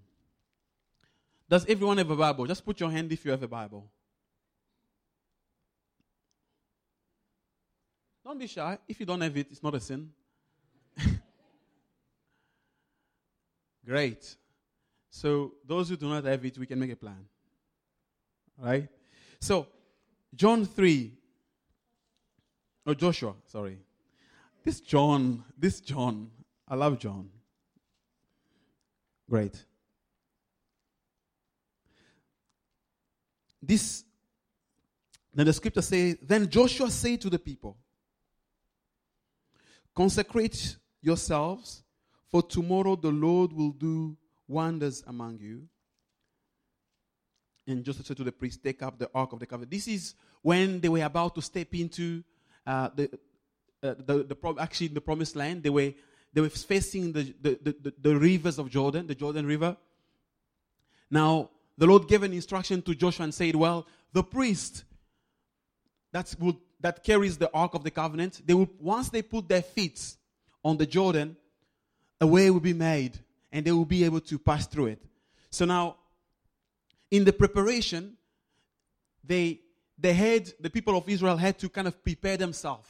does 1.49 1.65
everyone 1.67 1.97
have 1.97 2.11
a 2.11 2.15
Bible? 2.15 2.45
Just 2.45 2.63
put 2.63 2.79
your 2.79 2.91
hand 2.91 3.11
if 3.11 3.25
you 3.25 3.31
have 3.31 3.41
a 3.41 3.47
Bible. 3.47 3.89
Don't 8.23 8.37
be 8.37 8.45
shy. 8.45 8.77
If 8.87 8.99
you 8.99 9.07
don't 9.07 9.21
have 9.21 9.35
it, 9.35 9.47
it's 9.49 9.63
not 9.63 9.73
a 9.73 9.79
sin. 9.79 10.11
Great. 13.85 14.35
So, 15.09 15.53
those 15.65 15.89
who 15.89 15.95
do 15.95 16.09
not 16.09 16.25
have 16.25 16.45
it, 16.45 16.59
we 16.59 16.67
can 16.67 16.79
make 16.79 16.91
a 16.91 16.95
plan. 16.95 17.25
Right? 18.57 18.87
So, 19.39 19.67
John 20.35 20.65
3. 20.65 21.11
Oh, 22.85 22.93
Joshua, 22.93 23.33
sorry. 23.47 23.79
This 24.65 24.81
John, 24.81 25.43
this 25.55 25.79
John, 25.79 26.31
I 26.67 26.73
love 26.73 26.97
John. 26.97 27.29
Great. 29.29 29.63
This 33.61 34.03
Then 35.33 35.45
the 35.45 35.53
scripture 35.53 35.83
says, 35.83 36.17
Then 36.21 36.49
Joshua 36.49 36.89
said 36.89 37.21
to 37.21 37.29
the 37.29 37.37
people, 37.37 37.77
Consecrate 39.95 40.77
yourselves, 40.99 41.83
for 42.31 42.41
tomorrow 42.41 42.95
the 42.95 43.11
Lord 43.11 43.53
will 43.53 43.71
do 43.71 44.17
wonders 44.47 45.03
among 45.05 45.39
you. 45.39 45.67
And 47.67 47.83
Joshua 47.83 48.03
said 48.03 48.17
to 48.17 48.23
the 48.23 48.31
priest, 48.31 48.63
Take 48.63 48.81
up 48.81 48.97
the 48.97 49.11
ark 49.13 49.31
of 49.31 49.39
the 49.39 49.45
covenant. 49.45 49.71
This 49.71 49.87
is 49.87 50.15
when 50.41 50.79
they 50.79 50.89
were 50.89 51.03
about 51.03 51.35
to 51.35 51.41
step 51.41 51.73
into 51.75 52.23
uh, 52.65 52.89
the, 52.95 53.09
uh, 53.85 53.95
the, 54.05 54.23
the 54.23 54.35
pro- 54.35 54.57
actually 54.57 54.87
in 54.87 54.93
the 54.93 55.01
promised 55.01 55.35
land. 55.35 55.63
They 55.63 55.69
were, 55.69 55.93
they 56.33 56.41
were 56.41 56.49
facing 56.49 57.11
the, 57.11 57.33
the, 57.41 57.59
the, 57.61 57.93
the 58.01 58.15
rivers 58.17 58.57
of 58.57 58.69
Jordan, 58.69 59.07
the 59.07 59.15
Jordan 59.15 59.45
River. 59.45 59.77
Now, 61.11 61.49
the 61.77 61.85
Lord 61.85 62.07
gave 62.07 62.23
an 62.23 62.33
instruction 62.33 62.81
to 62.83 62.95
Joshua 62.95 63.25
and 63.25 63.33
said, 63.33 63.55
Well, 63.55 63.85
the 64.11 64.23
priest 64.23 64.83
that, 66.11 66.33
would, 66.39 66.57
that 66.79 67.03
carries 67.03 67.37
the 67.37 67.51
Ark 67.53 67.73
of 67.73 67.83
the 67.83 67.91
Covenant, 67.91 68.41
they 68.45 68.53
will, 68.53 68.69
once 68.79 69.09
they 69.09 69.21
put 69.21 69.47
their 69.47 69.61
feet 69.61 70.15
on 70.63 70.77
the 70.77 70.85
Jordan, 70.85 71.37
a 72.19 72.27
way 72.27 72.49
will 72.49 72.59
be 72.59 72.73
made 72.73 73.19
and 73.51 73.65
they 73.65 73.71
will 73.71 73.85
be 73.85 74.03
able 74.03 74.21
to 74.21 74.39
pass 74.39 74.65
through 74.65 74.87
it. 74.87 75.01
So 75.49 75.65
now, 75.65 75.97
in 77.11 77.23
the 77.23 77.33
preparation, 77.33 78.17
they, 79.23 79.61
they 79.97 80.13
had, 80.13 80.51
the 80.59 80.69
people 80.69 80.97
of 80.97 81.07
Israel 81.07 81.37
had 81.37 81.59
to 81.59 81.69
kind 81.69 81.87
of 81.87 82.03
prepare 82.03 82.37
themselves 82.37 82.89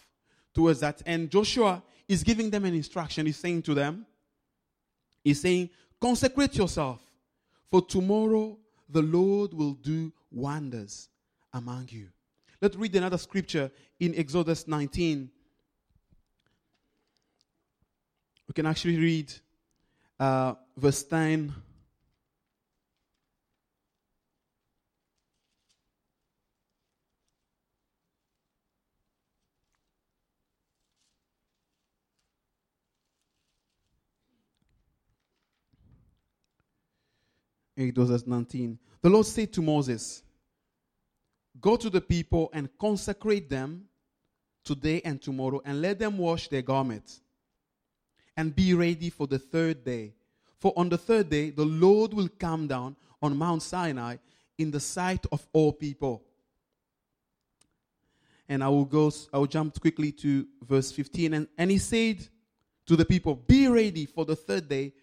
towards 0.56 0.80
that. 0.80 1.04
And 1.06 1.30
Joshua 1.30 1.84
is 2.08 2.24
giving 2.24 2.50
them 2.50 2.66
an 2.66 2.74
instruction. 2.74 3.28
He's 3.28 3.38
saying 3.38 3.62
to 3.64 3.76
them, 3.76 4.08
He's 5.24 5.42
saying, 5.42 5.72
consecrate 6.00 6.56
yourself, 6.56 7.02
for 7.72 7.82
tomorrow 7.82 8.58
the 8.88 9.02
Lord 9.02 9.54
will 9.54 9.74
do 9.74 10.14
wonders 10.32 11.10
among 11.52 11.88
you. 11.90 12.10
Let's 12.62 12.76
read 12.76 12.96
another 12.96 13.18
scripture 13.18 13.72
in 14.00 14.14
Exodus 14.16 14.68
19. 14.68 15.32
We 18.48 18.54
can 18.54 18.68
actually 18.68 18.98
read 18.98 19.34
uh, 20.20 20.54
verse 20.78 21.04
10. 21.04 21.54
Exodus 37.78 38.26
19. 38.26 38.80
The 39.02 39.10
Lord 39.10 39.26
said 39.26 39.52
to 39.54 39.62
Moses, 39.62 40.24
Go 41.60 41.76
to 41.78 41.90
the 41.90 42.02
people 42.02 42.50
and 42.54 42.70
consecrate 42.80 43.50
them 43.50 43.86
today 44.64 45.02
and 45.06 45.22
tomorrow, 45.22 45.62
and 45.64 45.82
let 45.82 46.00
them 46.00 46.18
wash 46.18 46.48
their 46.48 46.62
garments 46.62 47.22
and 48.38 48.56
be 48.56 48.74
ready 48.74 49.10
for 49.10 49.28
the 49.28 49.40
third 49.40 49.84
day. 49.84 50.14
For 50.58 50.74
on 50.76 50.90
the 50.90 50.98
third 50.98 51.30
day, 51.30 51.52
the 51.52 51.66
Lord 51.66 52.14
will 52.14 52.30
come 52.40 52.68
down 52.68 52.96
on 53.22 53.38
Mount 53.38 53.62
Sinai 53.62 54.18
in 54.58 54.72
the 54.72 54.80
sight 54.80 55.26
of 55.32 55.46
all 55.54 55.72
people. 55.72 56.24
And 58.48 58.64
I 58.64 58.70
will 58.70 58.86
go, 58.86 59.12
I 59.34 59.38
will 59.38 59.48
jump 59.48 59.80
quickly 59.80 60.12
to 60.14 60.48
verse 60.62 60.92
15. 60.92 61.34
And, 61.34 61.48
and 61.58 61.72
he 61.72 61.78
said 61.78 62.28
to 62.86 62.96
the 62.96 63.06
people, 63.06 63.36
Be 63.36 63.68
ready 63.68 64.06
for 64.06 64.26
the 64.26 64.36
third 64.36 64.70
day. 64.70 64.94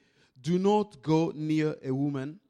Do 0.40 0.58
not 0.58 1.02
go 1.02 1.32
near 1.34 1.76
a 1.84 1.92
woman. 1.92 2.40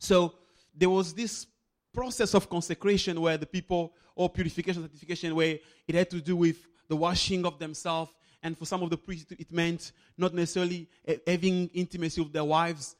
So 0.00 0.34
there 0.74 0.90
was 0.90 1.12
this 1.12 1.46
process 1.92 2.34
of 2.34 2.48
consecration 2.48 3.20
where 3.20 3.36
the 3.36 3.46
people, 3.46 3.92
or 4.16 4.30
purification, 4.30 4.82
sanctification, 4.82 5.34
where 5.34 5.58
it 5.86 5.94
had 5.94 6.10
to 6.10 6.20
do 6.20 6.34
with 6.34 6.56
the 6.88 6.96
washing 6.96 7.44
of 7.44 7.58
themselves. 7.58 8.10
And 8.42 8.56
for 8.56 8.64
some 8.64 8.82
of 8.82 8.88
the 8.88 8.96
priests, 8.96 9.30
it 9.32 9.52
meant 9.52 9.92
not 10.16 10.32
necessarily 10.32 10.88
having 11.26 11.68
intimacy 11.74 12.22
with 12.22 12.32
their 12.32 12.44
wives. 12.44 12.96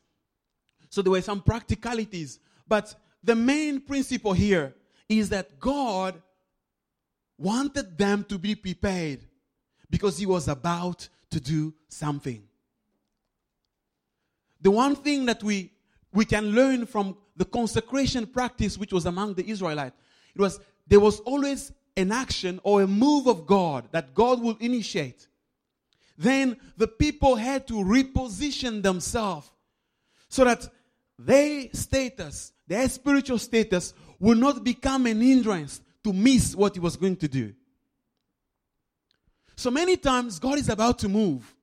So 0.90 1.01
there 1.01 1.11
were 1.11 1.22
some 1.22 1.40
practicalities. 1.40 2.38
But 2.68 2.94
the 3.24 3.35
main 3.35 3.81
principle 3.81 4.35
here 4.35 4.74
is 5.09 5.31
that 5.31 5.59
God 5.59 6.20
wanted 7.38 7.96
them 7.96 8.24
to 8.24 8.38
be 8.38 8.55
prepared 8.55 9.20
because 9.88 10.18
He 10.18 10.27
was 10.27 10.48
about 10.48 11.09
to 11.31 11.40
do 11.40 11.72
something. 11.88 12.42
The 14.61 14.70
one 14.70 14.94
thing 14.94 15.24
that 15.24 15.42
we, 15.42 15.72
we 16.12 16.25
can 16.25 16.53
learn 16.53 16.87
from 16.87 17.16
the 17.37 17.44
consecration 17.44 18.27
practice 18.27 18.77
which 18.77 18.92
was 18.92 19.07
among 19.07 19.35
the 19.35 19.49
Israelites. 19.49 19.96
It 20.35 20.40
was 20.40 20.61
there 20.87 21.01
was 21.01 21.20
always 21.20 21.73
an 21.96 22.12
action 22.12 22.61
or 22.62 22.83
a 22.83 22.87
move 22.87 23.27
of 23.27 23.46
God 23.46 23.88
that 23.92 24.14
God 24.14 24.42
will 24.42 24.57
initiate. 24.61 25.29
Then 26.18 26.57
the 26.77 26.88
people 26.88 27.37
had 27.37 27.66
to 27.68 27.75
reposition 27.75 28.83
themselves 28.83 29.51
so 30.29 30.44
that 30.44 30.68
their 31.18 31.68
status, 31.73 32.53
their 32.66 32.88
spiritual 32.88 33.38
status, 33.38 33.94
will 34.18 34.37
not 34.37 34.64
become 34.64 35.07
an 35.07 35.20
hindrance 35.20 35.81
to 36.05 36.12
miss 36.12 36.55
what 36.55 36.75
he 36.75 36.81
was 36.81 36.96
going 36.96 37.16
to 37.16 37.29
do. 37.29 37.55
So 39.57 39.70
many 39.70 39.96
times 39.96 40.38
God 40.38 40.59
is 40.59 40.68
about 40.68 40.99
to 41.01 41.09
move. 41.09 41.55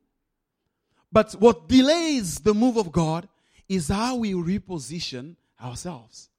But 1.12 1.34
what 1.34 1.68
delays 1.68 2.40
the 2.40 2.54
move 2.54 2.78
of 2.78 2.92
God 2.92 3.28
is 3.68 3.90
how 3.90 4.16
we 4.18 4.34
reposition 4.34 5.36
ourselves. 5.62 6.30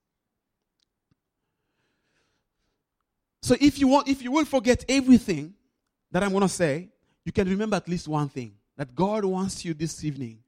So 3.42 3.56
if 3.60 3.78
you 3.78 3.88
want, 3.88 4.08
if 4.08 4.22
you 4.22 4.32
will 4.32 4.44
forget 4.44 4.84
everything 4.88 5.54
that 6.10 6.22
I'm 6.22 6.30
going 6.30 6.42
to 6.42 6.48
say, 6.48 6.88
you 7.24 7.32
can 7.32 7.48
remember 7.48 7.76
at 7.76 7.88
least 7.88 8.08
one 8.08 8.28
thing 8.28 8.52
that 8.76 8.94
God 8.94 9.24
wants 9.24 9.64
you 9.64 9.74
this 9.74 10.04
evening 10.04 10.38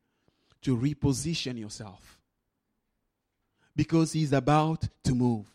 to 0.63 0.77
reposition 0.77 1.59
yourself 1.59 2.19
because 3.75 4.13
He's 4.13 4.33
about 4.33 4.87
to 5.05 5.15
move. 5.15 5.47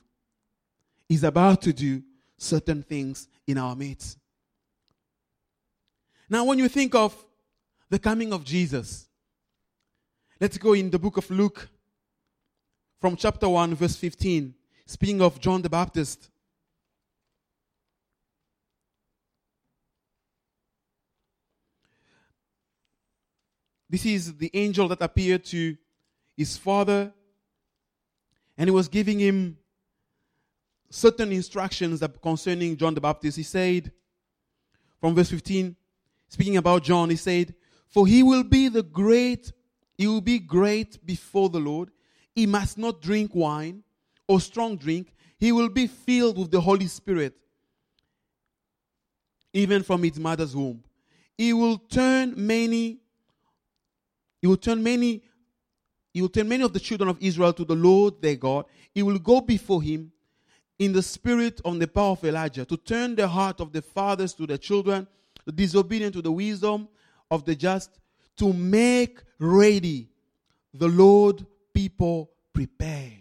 He's 1.08 1.24
about 1.24 1.62
to 1.64 1.74
do 1.74 2.02
certain 2.38 2.84
things 2.84 3.28
in 3.48 3.58
our 3.58 3.76
midst. 3.76 4.18
Now, 6.30 6.46
when 6.46 6.58
you 6.58 6.68
think 6.68 6.96
of 6.96 7.16
the 7.90 8.00
coming 8.00 8.34
of 8.34 8.44
Jesus, 8.44 9.08
let's 10.40 10.58
go 10.58 10.74
in 10.74 10.90
the 10.90 11.00
book 11.00 11.18
of 11.18 11.30
Luke, 11.30 11.70
from 13.00 13.16
chapter 13.16 13.48
1, 13.48 13.76
verse 13.76 13.96
15, 13.96 14.54
speaking 14.86 15.22
of 15.22 15.40
John 15.40 15.62
the 15.62 15.70
Baptist. 15.70 16.30
This 23.90 24.06
is 24.06 24.36
the 24.36 24.50
angel 24.54 24.88
that 24.90 25.02
appeared 25.02 25.46
to 25.46 25.78
his 26.36 26.58
father, 26.58 27.14
and 28.58 28.68
he 28.68 28.72
was 28.72 28.88
giving 28.88 29.20
him 29.20 29.58
certain 30.90 31.32
instructions 31.32 32.04
concerning 32.22 32.76
John 32.76 32.94
the 32.94 33.02
Baptist. 33.02 33.38
He 33.38 33.44
said, 33.44 33.92
from 35.00 35.14
verse 35.14 35.30
15, 35.30 35.76
speaking 36.28 36.58
about 36.58 36.84
John, 36.84 37.10
he 37.10 37.16
said, 37.16 37.54
For 37.88 38.08
he 38.08 38.24
will 38.24 38.44
be 38.44 38.68
the 38.70 38.84
great, 38.84 39.52
he 39.98 40.08
will 40.08 40.22
be 40.22 40.40
great 40.40 41.06
before 41.06 41.50
the 41.50 41.60
Lord 41.60 41.92
he 42.36 42.46
must 42.46 42.78
not 42.78 43.02
drink 43.02 43.34
wine 43.34 43.84
or 44.28 44.42
strong 44.42 44.76
drink. 44.76 45.14
He 45.40 45.52
will 45.52 45.70
be 45.70 45.88
filled 45.88 46.38
with 46.38 46.52
the 46.52 46.60
Holy 46.60 46.88
Spirit, 46.88 47.34
even 49.54 49.84
from 49.84 50.04
his 50.04 50.20
mother's 50.20 50.56
womb. 50.56 50.84
He 51.38 51.54
will 51.54 51.78
turn 51.78 52.34
many, 52.36 53.00
he 54.42 54.48
will 54.48 54.58
turn 54.58 54.84
many, 54.84 55.24
he 56.14 56.22
will 56.22 56.30
turn 56.30 56.48
many 56.48 56.64
of 56.64 56.74
the 56.74 56.80
children 56.80 57.10
of 57.10 57.18
Israel 57.22 57.54
to 57.54 57.66
the 57.66 57.76
Lord 57.76 58.22
their 58.22 58.36
God. 58.36 58.66
He 58.94 59.02
will 59.02 59.20
go 59.20 59.40
before 59.40 59.82
him 59.82 60.12
in 60.78 60.92
the 60.92 61.02
spirit 61.02 61.62
of 61.64 61.80
the 61.80 61.88
power 61.88 62.12
of 62.12 62.24
Elijah 62.24 62.66
to 62.66 62.78
turn 62.78 63.16
the 63.16 63.28
heart 63.28 63.62
of 63.62 63.72
the 63.72 63.82
fathers 63.82 64.34
to 64.34 64.46
the 64.46 64.58
children, 64.58 65.08
the 65.46 65.52
disobedient 65.54 66.14
to 66.16 66.22
the 66.22 66.32
wisdom 66.32 66.88
of 67.32 67.46
the 67.46 67.56
just, 67.56 67.92
to 68.38 68.52
make 68.54 69.22
ready 69.40 70.10
the 70.74 70.88
Lord 70.88 71.46
people 71.74 72.32
prepared. 72.54 73.12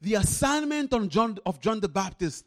The 0.00 0.14
assignment 0.14 0.92
on 0.92 1.08
John, 1.08 1.38
of 1.44 1.60
John 1.60 1.80
the 1.80 1.88
Baptist 1.88 2.44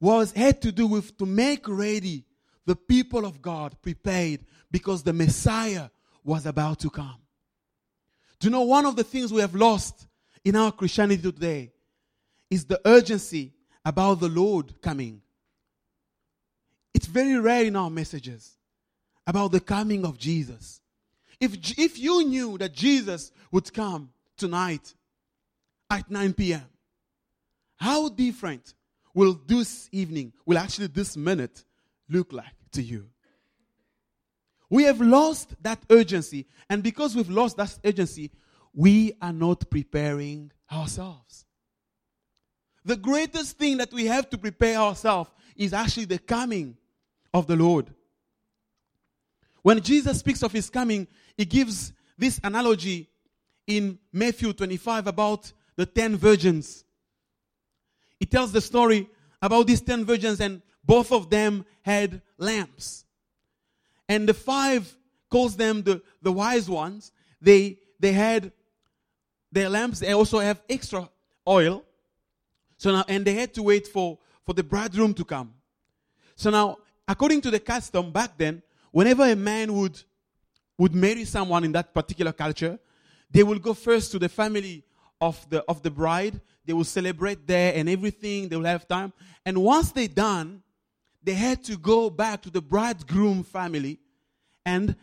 was 0.00 0.32
had 0.32 0.62
to 0.62 0.72
do 0.72 0.86
with 0.86 1.16
to 1.18 1.26
make 1.26 1.68
ready 1.68 2.24
the 2.64 2.76
people 2.76 3.24
of 3.24 3.42
God 3.42 3.80
prepared 3.82 4.40
because 4.70 5.02
the 5.02 5.12
Messiah 5.12 5.88
was 6.24 6.46
about 6.46 6.78
to 6.80 6.90
come. 6.90 7.16
Do 8.38 8.46
you 8.46 8.50
know 8.50 8.62
one 8.62 8.86
of 8.86 8.96
the 8.96 9.04
things 9.04 9.32
we 9.32 9.40
have 9.40 9.54
lost 9.54 10.06
in 10.44 10.54
our 10.54 10.70
Christianity 10.70 11.22
today 11.22 11.72
is 12.50 12.64
the 12.64 12.80
urgency 12.84 13.52
about 13.84 14.20
the 14.20 14.28
Lord 14.28 14.80
coming. 14.82 15.20
It's 16.94 17.06
very 17.06 17.38
rare 17.38 17.64
in 17.64 17.76
our 17.76 17.90
messages 17.90 18.57
about 19.28 19.52
the 19.52 19.60
coming 19.60 20.06
of 20.06 20.18
Jesus. 20.18 20.80
If, 21.38 21.78
if 21.78 21.98
you 21.98 22.24
knew 22.24 22.56
that 22.56 22.72
Jesus 22.72 23.30
would 23.52 23.72
come 23.72 24.10
tonight 24.38 24.94
at 25.90 26.10
9 26.10 26.32
p.m., 26.32 26.64
how 27.76 28.08
different 28.08 28.74
will 29.12 29.38
this 29.46 29.90
evening, 29.92 30.32
will 30.46 30.56
actually 30.56 30.86
this 30.86 31.14
minute 31.14 31.62
look 32.08 32.32
like 32.32 32.54
to 32.72 32.82
you? 32.82 33.10
We 34.70 34.84
have 34.84 35.00
lost 35.00 35.54
that 35.62 35.78
urgency. 35.90 36.46
And 36.70 36.82
because 36.82 37.14
we've 37.14 37.30
lost 37.30 37.58
that 37.58 37.78
urgency, 37.84 38.30
we 38.74 39.12
are 39.20 39.32
not 39.32 39.68
preparing 39.70 40.52
ourselves. 40.72 41.44
The 42.84 42.96
greatest 42.96 43.58
thing 43.58 43.76
that 43.76 43.92
we 43.92 44.06
have 44.06 44.30
to 44.30 44.38
prepare 44.38 44.78
ourselves 44.78 45.30
is 45.54 45.74
actually 45.74 46.06
the 46.06 46.18
coming 46.18 46.78
of 47.34 47.46
the 47.46 47.56
Lord. 47.56 47.90
When 49.68 49.82
Jesus 49.82 50.20
speaks 50.20 50.42
of 50.42 50.50
his 50.50 50.70
coming, 50.70 51.06
he 51.36 51.44
gives 51.44 51.92
this 52.16 52.40
analogy 52.42 53.06
in 53.66 53.98
Matthew 54.10 54.54
25 54.54 55.06
about 55.06 55.52
the 55.76 55.84
10 55.84 56.16
virgins. 56.16 56.86
He 58.18 58.24
tells 58.24 58.50
the 58.50 58.62
story 58.62 59.10
about 59.42 59.66
these 59.66 59.82
10 59.82 60.06
virgins, 60.06 60.40
and 60.40 60.62
both 60.82 61.12
of 61.12 61.28
them 61.28 61.66
had 61.82 62.22
lamps. 62.38 63.04
And 64.08 64.26
the 64.26 64.32
five 64.32 64.90
calls 65.30 65.54
them 65.54 65.82
the, 65.82 66.00
the 66.22 66.32
wise 66.32 66.70
ones. 66.70 67.12
They, 67.38 67.76
they 68.00 68.12
had 68.12 68.52
their 69.52 69.68
lamps, 69.68 69.98
they 69.98 70.12
also 70.12 70.38
have 70.38 70.62
extra 70.70 71.10
oil. 71.46 71.84
So 72.78 72.90
now, 72.90 73.04
and 73.06 73.22
they 73.22 73.34
had 73.34 73.52
to 73.52 73.62
wait 73.62 73.86
for, 73.86 74.16
for 74.46 74.54
the 74.54 74.64
bridegroom 74.64 75.12
to 75.12 75.26
come. 75.26 75.52
So 76.36 76.48
now, 76.48 76.78
according 77.06 77.42
to 77.42 77.50
the 77.50 77.60
custom 77.60 78.10
back 78.10 78.38
then, 78.38 78.62
whenever 78.90 79.24
a 79.24 79.36
man 79.36 79.72
would, 79.74 80.02
would 80.76 80.94
marry 80.94 81.24
someone 81.24 81.64
in 81.64 81.72
that 81.72 81.92
particular 81.94 82.32
culture, 82.32 82.78
they 83.30 83.42
will 83.42 83.58
go 83.58 83.74
first 83.74 84.12
to 84.12 84.18
the 84.18 84.28
family 84.28 84.84
of 85.20 85.48
the, 85.50 85.62
of 85.68 85.82
the 85.82 85.90
bride. 85.90 86.40
They 86.64 86.72
will 86.72 86.84
celebrate 86.84 87.46
there 87.46 87.72
and 87.74 87.88
everything. 87.88 88.48
They 88.48 88.56
will 88.56 88.64
have 88.64 88.86
time. 88.88 89.12
And 89.44 89.58
once 89.58 89.92
they're 89.92 90.08
done, 90.08 90.62
they 91.22 91.34
had 91.34 91.64
to 91.64 91.76
go 91.76 92.10
back 92.10 92.42
to 92.42 92.50
the 92.50 92.62
bridegroom 92.62 93.42
family 93.42 93.98
and 94.64 94.96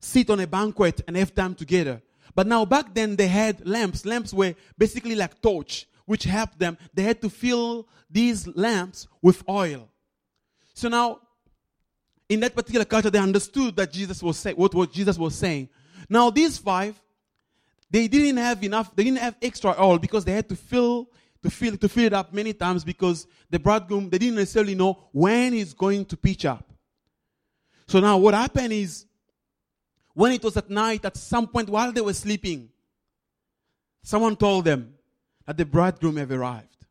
sit 0.00 0.30
on 0.30 0.40
a 0.40 0.46
banquet 0.46 1.00
and 1.06 1.16
have 1.16 1.34
time 1.34 1.54
together. 1.54 2.00
But 2.34 2.46
now 2.46 2.64
back 2.64 2.94
then 2.94 3.16
they 3.16 3.28
had 3.28 3.66
lamps. 3.66 4.04
Lamps 4.04 4.32
were 4.32 4.54
basically 4.78 5.14
like 5.14 5.40
torch, 5.40 5.86
which 6.04 6.24
helped 6.24 6.58
them. 6.58 6.78
They 6.94 7.02
had 7.02 7.20
to 7.22 7.30
fill 7.30 7.88
these 8.10 8.46
lamps 8.46 9.08
with 9.22 9.42
oil. 9.48 9.88
So 10.74 10.88
now, 10.88 11.20
in 12.28 12.40
that 12.40 12.54
particular 12.54 12.84
culture, 12.84 13.10
they 13.10 13.18
understood 13.18 13.76
that 13.76 13.92
Jesus 13.92 14.22
was 14.22 14.38
say, 14.38 14.52
what, 14.52 14.74
what 14.74 14.92
Jesus 14.92 15.16
was 15.18 15.34
saying. 15.34 15.68
Now 16.08 16.30
these 16.30 16.58
five, 16.58 17.00
they 17.90 18.08
didn't 18.08 18.36
have 18.38 18.62
enough. 18.64 18.94
They 18.94 19.04
didn't 19.04 19.18
have 19.18 19.36
extra 19.40 19.74
oil 19.78 19.98
because 19.98 20.24
they 20.24 20.32
had 20.32 20.48
to 20.48 20.56
fill 20.56 21.08
to 21.42 21.50
fill 21.50 21.76
to 21.76 21.88
fill 21.88 22.04
it 22.04 22.12
up 22.12 22.32
many 22.32 22.52
times 22.52 22.82
because 22.84 23.26
the 23.48 23.58
bridegroom 23.58 24.10
they 24.10 24.18
didn't 24.18 24.36
necessarily 24.36 24.74
know 24.74 25.08
when 25.12 25.52
he's 25.52 25.72
going 25.72 26.04
to 26.06 26.16
pitch 26.16 26.44
up. 26.44 26.68
So 27.86 28.00
now 28.00 28.18
what 28.18 28.34
happened 28.34 28.72
is 28.72 29.06
when 30.14 30.32
it 30.32 30.42
was 30.42 30.56
at 30.56 30.68
night, 30.68 31.04
at 31.04 31.16
some 31.16 31.46
point 31.46 31.68
while 31.68 31.92
they 31.92 32.00
were 32.00 32.14
sleeping, 32.14 32.70
someone 34.02 34.34
told 34.34 34.64
them 34.64 34.94
that 35.46 35.56
the 35.56 35.64
bridegroom 35.64 36.16
have 36.16 36.32
arrived. 36.32 36.86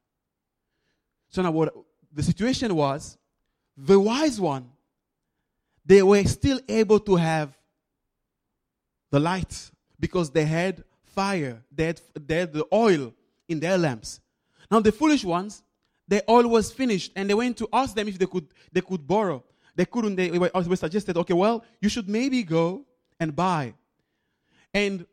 So 1.29 1.41
now 1.41 1.51
what 1.51 1.73
the 2.13 2.23
situation 2.23 2.73
was, 2.73 3.17
the 3.75 3.99
wise 3.99 4.39
one, 4.39 4.69
they 5.85 6.01
were 6.01 6.23
still 6.23 6.59
able 6.67 6.99
to 6.99 7.15
have 7.15 7.55
the 9.11 9.19
light 9.19 9.71
because 9.99 10.31
they 10.31 10.45
had 10.45 10.83
fire, 11.03 11.63
they 11.71 11.85
had, 11.85 12.01
they 12.15 12.39
had 12.39 12.53
the 12.53 12.65
oil 12.73 13.13
in 13.47 13.59
their 13.59 13.77
lamps. 13.77 14.19
Now 14.69 14.79
the 14.79 14.91
foolish 14.91 15.23
ones, 15.23 15.63
their 16.07 16.21
oil 16.29 16.47
was 16.47 16.71
finished, 16.71 17.11
and 17.15 17.29
they 17.29 17.33
went 17.33 17.57
to 17.57 17.69
ask 17.71 17.95
them 17.95 18.07
if 18.07 18.17
they 18.17 18.25
could 18.25 18.47
they 18.71 18.81
could 18.81 19.07
borrow. 19.07 19.43
They 19.75 19.85
couldn't. 19.85 20.15
They 20.15 20.37
were, 20.37 20.51
were 20.53 20.75
suggested, 20.75 21.17
okay, 21.17 21.33
well, 21.33 21.63
you 21.81 21.89
should 21.89 22.07
maybe 22.07 22.43
go 22.43 22.85
and 23.19 23.35
buy. 23.35 23.73
And 24.73 25.05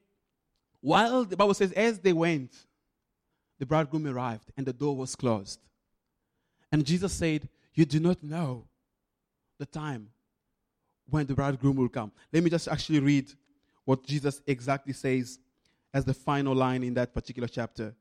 while 0.80 1.24
the 1.24 1.36
Bible 1.36 1.54
says, 1.54 1.72
as 1.72 1.98
they 1.98 2.12
went, 2.12 2.52
the 3.58 3.66
bridegroom 3.66 4.06
arrived, 4.06 4.50
and 4.56 4.66
the 4.66 4.72
door 4.72 4.96
was 4.96 5.14
closed. 5.14 5.60
And 6.70 6.84
Jesus 6.84 7.12
said, 7.12 7.48
You 7.74 7.84
do 7.84 8.00
not 8.00 8.22
know 8.22 8.66
the 9.58 9.66
time 9.66 10.08
when 11.12 11.26
the 11.26 11.34
bridegroom 11.34 11.76
will 11.76 11.90
come. 11.90 12.10
Let 12.32 12.42
me 12.42 12.48
just 12.48 12.68
actually 12.68 13.00
read 13.00 13.30
what 13.84 14.06
Jesus 14.06 14.40
exactly 14.46 14.94
says 14.94 15.38
as 15.92 16.06
the 16.06 16.14
final 16.14 16.54
line 16.54 16.82
in 16.82 16.94
that 16.94 17.12
particular 17.12 17.48
chapter. 17.48 17.94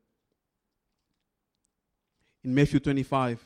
In 2.42 2.54
Matthew 2.54 2.80
25, 2.80 3.44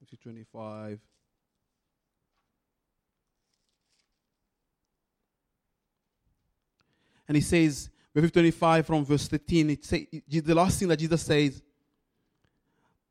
Matthew 0.00 0.18
25. 0.18 1.13
And 7.28 7.36
he 7.36 7.40
says, 7.40 7.90
Matthew 8.14 8.30
25 8.30 8.86
from 8.86 9.04
verse 9.04 9.26
13, 9.28 9.70
it 9.70 9.84
say, 9.84 10.08
the 10.28 10.54
last 10.54 10.78
thing 10.78 10.88
that 10.88 10.98
Jesus 10.98 11.22
says, 11.22 11.62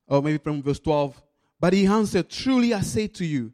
or 0.08 0.22
maybe 0.22 0.38
from 0.38 0.62
verse 0.62 0.80
12, 0.80 1.22
but 1.60 1.74
he 1.74 1.86
answered, 1.86 2.30
Truly 2.30 2.74
I 2.74 2.82
say 2.82 3.08
to 3.08 3.26
you, 3.26 3.54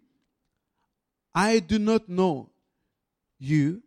I 1.33 1.59
do 1.59 1.79
not 1.79 2.09
know 2.09 2.49
you. 3.37 3.81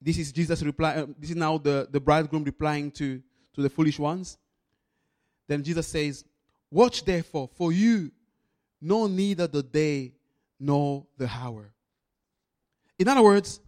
This 0.00 0.18
is 0.18 0.32
Jesus 0.32 0.62
reply. 0.62 0.96
Uh, 0.96 1.06
this 1.18 1.30
is 1.30 1.36
now 1.36 1.58
the, 1.58 1.88
the 1.90 2.00
bridegroom 2.00 2.44
replying 2.44 2.90
to, 2.92 3.20
to 3.54 3.62
the 3.62 3.70
foolish 3.70 3.98
ones. 3.98 4.38
Then 5.48 5.62
Jesus 5.62 5.86
says, 5.86 6.24
Watch 6.70 7.04
therefore, 7.04 7.48
for 7.54 7.72
you 7.72 8.10
know 8.80 9.06
neither 9.06 9.46
the 9.46 9.62
day 9.62 10.12
nor 10.58 11.06
the 11.16 11.28
hour. 11.28 11.72
In 12.98 13.08
other 13.08 13.22
words, 13.22 13.60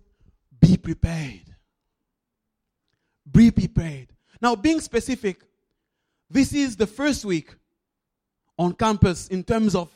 be 0.61 0.77
prepared. 0.77 1.48
Be 3.31 3.51
prepared. 3.51 4.09
Now, 4.41 4.55
being 4.55 4.81
specific, 4.81 5.43
this 6.31 6.53
is 6.53 6.77
the 6.77 6.87
first 6.87 7.25
week 7.25 7.55
on 8.59 8.73
campus 8.73 9.29
in 9.29 9.43
terms 9.43 9.75
of 9.75 9.91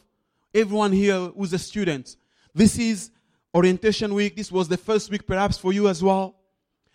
everyone 0.54 0.92
here 0.92 1.18
who's 1.18 1.52
a 1.52 1.58
student. 1.58 2.16
This 2.54 2.78
is 2.78 3.10
orientation 3.54 4.14
week. 4.14 4.36
This 4.36 4.50
was 4.50 4.68
the 4.68 4.76
first 4.76 5.10
week, 5.10 5.26
perhaps, 5.26 5.58
for 5.58 5.72
you 5.72 5.88
as 5.88 6.02
well. 6.02 6.36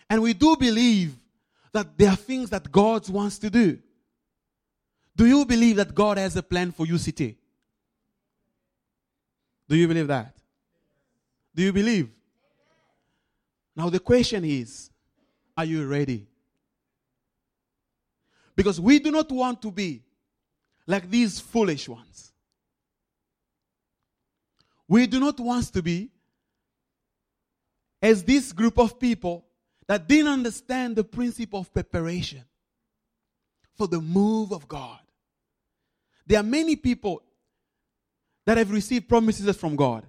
And 0.10 0.22
we 0.22 0.34
do 0.34 0.56
believe 0.56 1.18
that 1.72 1.98
there 1.98 2.10
are 2.10 2.16
things 2.16 2.50
that 2.50 2.72
God 2.72 3.08
wants 3.10 3.38
to 3.40 3.50
do. 3.50 3.80
Do 5.16 5.26
you 5.26 5.46
believe 5.46 5.78
that 5.78 5.94
God 5.94 6.18
has 6.18 6.36
a 6.36 6.44
plan 6.44 6.72
for 6.72 6.86
city? 6.98 7.38
Do 9.68 9.76
you 9.76 9.88
believe 9.88 10.08
that? 10.08 10.36
Do 11.54 11.64
you 11.64 11.74
believe? 11.74 12.10
Now, 13.76 13.90
the 13.90 14.00
question 14.00 14.46
is 14.46 14.90
are 15.58 15.66
you 15.66 15.88
ready? 15.88 16.28
Because 18.56 18.80
we 18.80 19.00
do 19.00 19.12
not 19.12 19.32
want 19.32 19.62
to 19.64 19.72
be 19.72 20.04
like 20.86 21.10
these 21.10 21.40
foolish 21.40 21.90
ones. 21.90 22.32
We 24.88 25.08
do 25.08 25.20
not 25.20 25.40
want 25.40 25.66
to 25.74 25.82
be 25.82 26.12
as 28.02 28.24
this 28.24 28.54
group 28.54 28.78
of 28.78 29.00
people 29.00 29.46
that 29.88 30.08
didn't 30.08 30.32
understand 30.32 30.96
the 30.96 31.04
principle 31.04 31.62
of 31.62 31.74
preparation 31.74 32.44
for 33.76 33.88
the 33.88 34.00
move 34.00 34.52
of 34.52 34.68
God. 34.68 35.00
There 36.26 36.40
are 36.40 36.44
many 36.44 36.76
people 36.76 37.22
that 38.46 38.58
have 38.58 38.72
received 38.72 39.10
promises 39.10 39.56
from 39.58 39.76
God. 39.76 40.06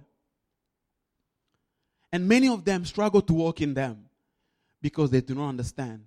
And 2.11 2.27
many 2.27 2.47
of 2.47 2.65
them 2.65 2.85
struggle 2.85 3.21
to 3.21 3.33
walk 3.33 3.61
in 3.61 3.73
them 3.73 4.08
because 4.81 5.09
they 5.09 5.21
do 5.21 5.35
not 5.35 5.49
understand 5.49 6.05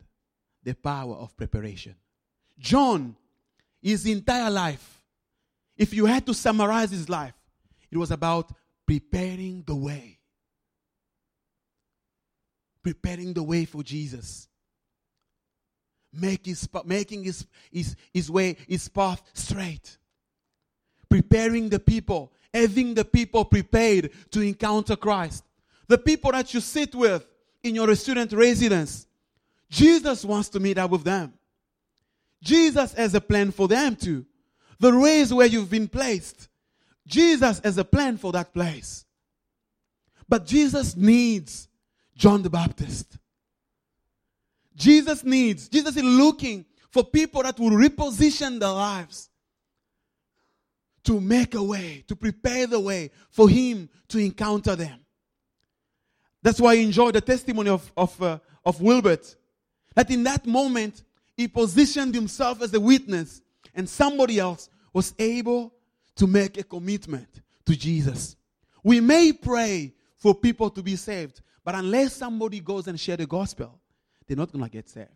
the 0.62 0.74
power 0.74 1.14
of 1.14 1.36
preparation. 1.36 1.94
John, 2.58 3.16
his 3.80 4.06
entire 4.06 4.50
life, 4.50 5.02
if 5.76 5.92
you 5.92 6.06
had 6.06 6.24
to 6.26 6.34
summarize 6.34 6.90
his 6.90 7.08
life, 7.08 7.34
it 7.90 7.98
was 7.98 8.10
about 8.10 8.52
preparing 8.86 9.64
the 9.66 9.74
way. 9.74 10.18
Preparing 12.82 13.32
the 13.32 13.42
way 13.42 13.64
for 13.64 13.82
Jesus. 13.82 14.48
Make 16.12 16.46
his, 16.46 16.68
making 16.84 17.24
his, 17.24 17.46
his, 17.70 17.96
his 18.12 18.30
way, 18.30 18.56
his 18.68 18.88
path 18.88 19.22
straight. 19.32 19.98
Preparing 21.08 21.68
the 21.68 21.80
people, 21.80 22.32
having 22.52 22.94
the 22.94 23.04
people 23.04 23.44
prepared 23.44 24.10
to 24.30 24.40
encounter 24.40 24.96
Christ. 24.96 25.44
The 25.88 25.98
people 25.98 26.32
that 26.32 26.52
you 26.54 26.60
sit 26.60 26.94
with 26.94 27.26
in 27.62 27.74
your 27.74 27.94
student 27.94 28.32
residence, 28.32 29.06
Jesus 29.70 30.24
wants 30.24 30.48
to 30.50 30.60
meet 30.60 30.78
up 30.78 30.90
with 30.90 31.04
them. 31.04 31.32
Jesus 32.42 32.92
has 32.94 33.14
a 33.14 33.20
plan 33.20 33.50
for 33.52 33.68
them 33.68 33.96
too. 33.96 34.26
The 34.78 34.96
ways 34.96 35.32
where 35.32 35.46
you've 35.46 35.70
been 35.70 35.88
placed, 35.88 36.48
Jesus 37.06 37.60
has 37.62 37.78
a 37.78 37.84
plan 37.84 38.16
for 38.16 38.32
that 38.32 38.52
place. 38.52 39.04
But 40.28 40.46
Jesus 40.46 40.96
needs 40.96 41.68
John 42.16 42.42
the 42.42 42.50
Baptist. 42.50 43.18
Jesus 44.74 45.22
needs, 45.22 45.68
Jesus 45.68 45.96
is 45.96 46.02
looking 46.02 46.64
for 46.90 47.04
people 47.04 47.42
that 47.42 47.58
will 47.58 47.70
reposition 47.70 48.58
their 48.58 48.70
lives 48.70 49.30
to 51.04 51.20
make 51.20 51.54
a 51.54 51.62
way, 51.62 52.04
to 52.08 52.16
prepare 52.16 52.66
the 52.66 52.80
way 52.80 53.10
for 53.30 53.48
Him 53.48 53.88
to 54.08 54.18
encounter 54.18 54.76
them. 54.76 55.01
That's 56.42 56.60
why 56.60 56.72
I 56.72 56.76
enjoy 56.76 57.12
the 57.12 57.20
testimony 57.20 57.70
of, 57.70 57.90
of, 57.96 58.20
uh, 58.20 58.38
of 58.64 58.80
Wilbert. 58.80 59.36
That 59.94 60.10
in 60.10 60.24
that 60.24 60.46
moment, 60.46 61.02
he 61.36 61.48
positioned 61.48 62.14
himself 62.14 62.62
as 62.62 62.74
a 62.74 62.80
witness, 62.80 63.40
and 63.74 63.88
somebody 63.88 64.38
else 64.38 64.68
was 64.92 65.14
able 65.18 65.72
to 66.16 66.26
make 66.26 66.58
a 66.58 66.62
commitment 66.62 67.40
to 67.66 67.76
Jesus. 67.76 68.36
We 68.82 69.00
may 69.00 69.32
pray 69.32 69.94
for 70.16 70.34
people 70.34 70.70
to 70.70 70.82
be 70.82 70.96
saved, 70.96 71.40
but 71.64 71.74
unless 71.74 72.14
somebody 72.14 72.60
goes 72.60 72.88
and 72.88 72.98
share 72.98 73.16
the 73.16 73.26
gospel, 73.26 73.78
they're 74.26 74.36
not 74.36 74.52
going 74.52 74.64
to 74.64 74.70
get 74.70 74.88
saved. 74.88 75.08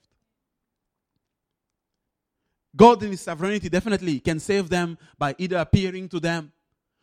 God, 2.75 3.03
in 3.03 3.11
His 3.11 3.23
sovereignty, 3.23 3.69
definitely 3.69 4.21
can 4.21 4.39
save 4.39 4.69
them 4.69 4.99
by 5.19 5.35
either 5.39 5.57
appearing 5.57 6.09
to 6.11 6.21
them. 6.21 6.53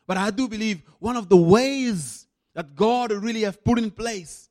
But 0.06 0.18
I 0.18 0.30
do 0.30 0.48
believe 0.48 0.84
one 1.00 1.18
of 1.18 1.30
the 1.30 1.38
ways 1.38 2.28
that 2.54 2.76
God 2.76 3.12
really 3.12 3.42
have 3.42 3.64
put 3.64 3.80
in 3.80 3.92
place, 3.92 4.50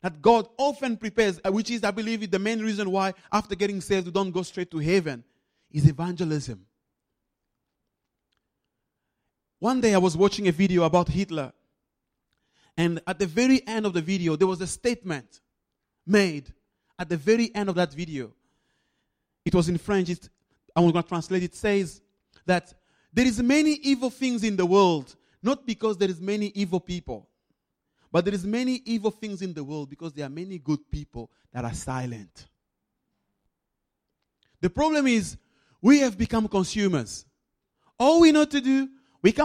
that 0.00 0.20
God 0.20 0.48
often 0.56 0.96
prepares, 0.96 1.40
uh, 1.44 1.52
which 1.52 1.70
is, 1.70 1.84
I 1.84 1.90
believe, 1.90 2.30
the 2.30 2.38
main 2.38 2.60
reason 2.60 2.90
why 2.90 3.14
after 3.30 3.54
getting 3.54 3.80
saved 3.80 4.06
we 4.06 4.12
don't 4.12 4.30
go 4.30 4.42
straight 4.42 4.70
to 4.70 4.78
heaven, 4.78 5.22
is 5.70 5.86
evangelism. 5.86 6.66
One 9.58 9.80
day 9.80 9.94
I 9.94 9.98
was 9.98 10.16
watching 10.16 10.48
a 10.48 10.52
video 10.52 10.82
about 10.82 11.08
Hitler, 11.08 11.52
and 12.76 13.00
at 13.06 13.18
the 13.18 13.26
very 13.26 13.66
end 13.66 13.86
of 13.86 13.92
the 13.92 14.00
video, 14.00 14.34
there 14.34 14.48
was 14.48 14.60
a 14.60 14.66
statement 14.66 15.40
made 16.06 16.52
at 16.98 17.08
the 17.08 17.16
very 17.16 17.54
end 17.54 17.68
of 17.68 17.74
that 17.76 17.92
video. 17.92 18.32
It 19.44 19.54
was 19.54 19.68
in 19.68 19.78
French. 19.78 20.08
It, 20.08 20.28
I'm 20.74 20.90
going 20.90 21.02
to 21.02 21.08
translate. 21.08 21.42
It 21.42 21.54
says 21.54 22.00
that 22.46 22.72
there 23.12 23.26
is 23.26 23.42
many 23.42 23.72
evil 23.72 24.10
things 24.10 24.42
in 24.42 24.56
the 24.56 24.64
world, 24.64 25.14
not 25.42 25.66
because 25.66 25.96
there 25.96 26.08
is 26.10 26.20
many 26.20 26.46
evil 26.54 26.80
people, 26.80 27.28
but 28.10 28.24
there 28.24 28.34
is 28.34 28.44
many 28.44 28.82
evil 28.84 29.10
things 29.10 29.42
in 29.42 29.54
the 29.54 29.64
world 29.64 29.90
because 29.90 30.12
there 30.12 30.26
are 30.26 30.30
many 30.30 30.58
good 30.58 30.90
people 30.90 31.30
that 31.52 31.64
are 31.64 31.74
silent. 31.74 32.46
The 34.60 34.70
problem 34.70 35.06
is 35.06 35.36
we 35.80 35.98
have 36.00 36.16
become 36.16 36.46
consumers. 36.46 37.24
All 37.98 38.20
we 38.20 38.32
know 38.32 38.44
to 38.44 38.60
do 38.60 38.88
we 39.22 39.30
come 39.30 39.40